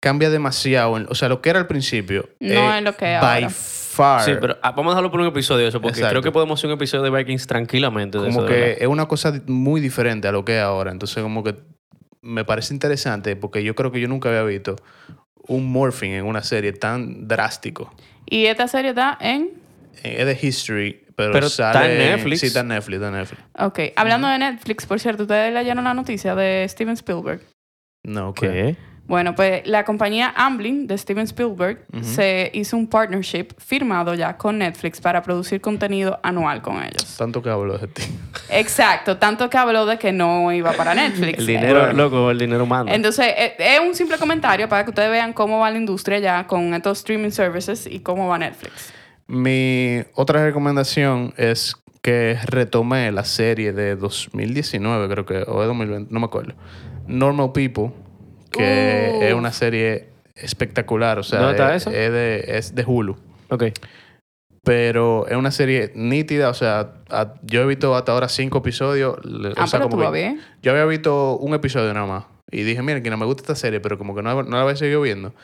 [0.00, 0.96] cambia demasiado.
[0.96, 2.28] en- O sea, lo que era al principio.
[2.40, 3.54] No eh, es lo que es By ahora.
[3.98, 4.24] Far.
[4.24, 6.12] Sí, pero ah, vamos a dejarlo por un episodio de eso, porque Exacto.
[6.14, 8.18] creo que podemos hacer un episodio de Vikings tranquilamente.
[8.18, 8.76] De como eso, que verdad.
[8.80, 10.90] es una cosa muy diferente a lo que es ahora.
[10.90, 11.56] Entonces, como que
[12.22, 14.76] me parece interesante porque yo creo que yo nunca había visto
[15.46, 17.92] un morphing en una serie tan drástico.
[18.26, 19.50] Y esta serie está en...
[20.02, 21.92] Eh, Es de History, pero, Pero está sale...
[21.92, 22.40] en Netflix.
[22.40, 23.42] Sí, está en Netflix, está en Netflix.
[23.58, 23.80] Ok.
[23.96, 27.40] Hablando de Netflix, por cierto, ¿ustedes leyeron la noticia de Steven Spielberg?
[28.04, 28.40] No, ok.
[28.40, 28.76] ¿Qué?
[29.08, 34.58] Bueno, pues la compañía Amblin de Steven Spielberg se hizo un partnership firmado ya con
[34.58, 37.16] Netflix para producir contenido anual con ellos.
[37.16, 38.02] Tanto que hablo de ti.
[38.50, 41.38] Exacto, tanto que habló de que no iba para Netflix.
[41.38, 41.92] El dinero, Bueno.
[41.94, 42.94] loco, el dinero manda.
[42.94, 46.46] Entonces, eh, es un simple comentario para que ustedes vean cómo va la industria ya
[46.46, 48.92] con estos streaming services y cómo va Netflix.
[49.26, 56.12] Mi otra recomendación es que retomé la serie de 2019, creo que, o de 2020,
[56.12, 56.54] no me acuerdo.
[57.06, 57.90] Normal People,
[58.50, 61.18] que es una serie espectacular.
[61.18, 61.90] O sea, ¿Dónde está es, eso?
[61.90, 63.16] es de, es de Hulu.
[63.50, 63.64] Ok.
[64.64, 69.16] Pero es una serie nítida, o sea, a- yo he visto hasta ahora cinco episodios.
[69.56, 70.36] Ah, o sea, pero como tú que-.
[70.62, 72.24] Yo había visto un episodio nada más.
[72.50, 74.62] Y dije, miren, que no me gusta esta serie, pero como que no, no la
[74.62, 75.34] había seguido viendo.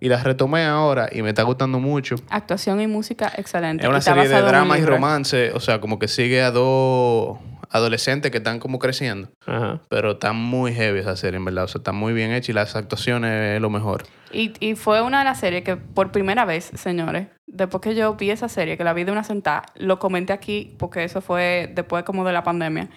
[0.00, 2.16] Y la retomé ahora y me está gustando mucho.
[2.28, 3.84] Actuación y música excelente.
[3.84, 7.38] Es una serie de drama y romance, o sea, como que sigue a dos
[7.72, 9.28] adolescentes que están como creciendo.
[9.46, 9.80] Ajá.
[9.88, 11.64] Pero está muy heavy esa serie, en verdad.
[11.64, 14.04] O sea, está muy bien hecha y las actuaciones es lo mejor.
[14.30, 18.14] Y, y fue una de las series que por primera vez, señores, después que yo
[18.14, 21.70] vi esa serie, que la vi de una sentada, lo comenté aquí porque eso fue
[21.74, 22.88] después como de la pandemia.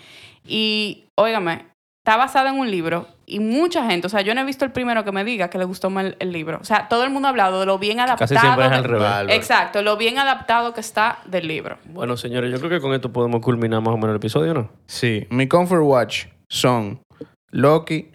[0.48, 1.66] Y, óigame,
[2.06, 4.72] está basada en un libro y mucha gente, o sea, yo no he visto el
[4.72, 6.60] primero que me diga que le gustó más el, el libro.
[6.62, 8.30] O sea, todo el mundo ha hablado de lo bien adaptado.
[8.30, 9.36] Casi siempre es al revés.
[9.36, 11.80] Exacto, lo bien adaptado que está del libro.
[11.86, 14.70] Bueno, señores, yo creo que con esto podemos culminar más o menos el episodio, ¿no?
[14.86, 17.02] Sí, mi comfort watch son
[17.50, 18.12] Loki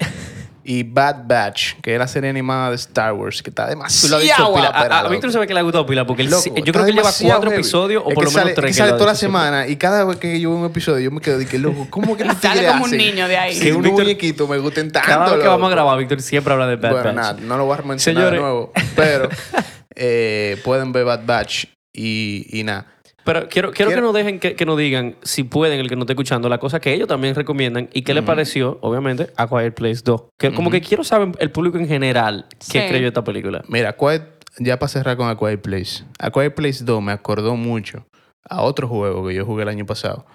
[0.72, 4.08] y Bad Batch, que es la serie animada de Star Wars, que está Tú demasiado
[4.10, 4.68] lo has dicho pila.
[4.68, 5.10] A- A, loco.
[5.10, 6.96] Víctor se ve que le ha gustado pila porque él Loco, yo creo que él
[6.96, 7.60] lleva cuatro heavy.
[7.60, 8.64] episodios o Es por lo que menos sale, tres.
[8.66, 11.00] que que sale ha toda la semana y cada vez que yo veo un episodio
[11.00, 13.58] yo me quedo de que loco, ¿cómo que los Sale como un niño de ahí.
[13.58, 15.08] Que unos Víctor- muñequitos me gusten tanto.
[15.08, 15.70] Cada vez que vamos a loco?
[15.70, 17.14] grabar, Víctor siempre habla de Bad bueno, Batch.
[17.16, 18.32] nada, no lo voy a mencionar Señores.
[18.32, 19.28] de nuevo, pero
[19.96, 22.86] eh, pueden ver Bad Batch y, y nada.
[23.24, 25.94] Pero quiero, quiero, Quiero- que nos dejen, que, que nos digan, si pueden, el que
[25.96, 29.46] nos esté escuchando, la cosa que ellos también recomiendan y qué le pareció, obviamente, a
[29.46, 30.22] Quiet Place 2.
[30.38, 32.88] Que, Como que quiero saber el público en general qué Sí.
[32.88, 33.62] creyó esta película.
[33.68, 34.24] Mira, Quiet-
[34.58, 36.04] ya para cerrar con A Quiet Place.
[36.18, 38.06] A Quiet Place 2 me acordó mucho
[38.48, 40.26] a otro juego que yo jugué el año pasado,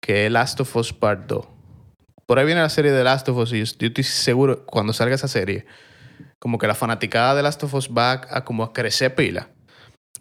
[0.00, 1.46] que es Last of Us Part 2.
[2.26, 4.92] Por ahí viene la serie de Last of Us y yo, yo estoy seguro, cuando
[4.92, 5.66] salga esa serie,
[6.38, 9.48] como que la fanaticada de Last of Us va a, como a crecer pila.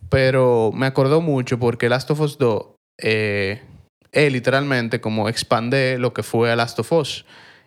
[0.10, 3.62] Pero me acordó mucho porque Last of Us 2 eh,
[4.14, 7.26] literalmente como expande lo que fue Last of Us.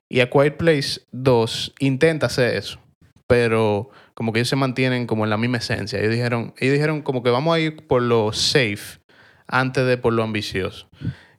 [0.09, 2.79] Y A Quiet Place 2 intenta hacer eso.
[3.27, 5.99] Pero como que ellos se mantienen como en la misma esencia.
[5.99, 9.01] Ellos dijeron, ellos dijeron como que vamos a ir por lo safe
[9.47, 10.89] antes de por lo ambicioso.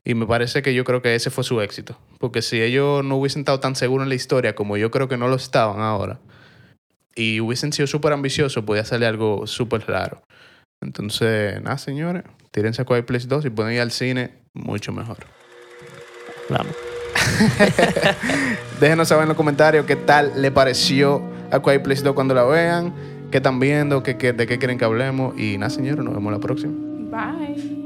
[0.06, 1.98] Y me parece que yo creo que ese fue su éxito.
[2.20, 5.18] Porque si ellos no hubiesen estado tan seguros en la historia como yo creo que
[5.18, 6.20] no lo estaban ahora,
[7.16, 10.24] y hubiesen sido súper ambiciosos, podía salir algo súper raro.
[10.84, 15.18] Entonces, nada, señores, tírense a Quiet Place 2 y pueden ir al cine, mucho mejor.
[16.50, 16.76] Vamos.
[18.80, 21.22] Déjenos saber en los comentarios qué tal le pareció
[21.52, 22.94] a Quiet Place 2 cuando la vean,
[23.32, 25.38] qué están viendo, qué, qué- de qué quieren que hablemos.
[25.40, 26.74] Y nada, señores, nos vemos la próxima.
[27.10, 27.83] Bye.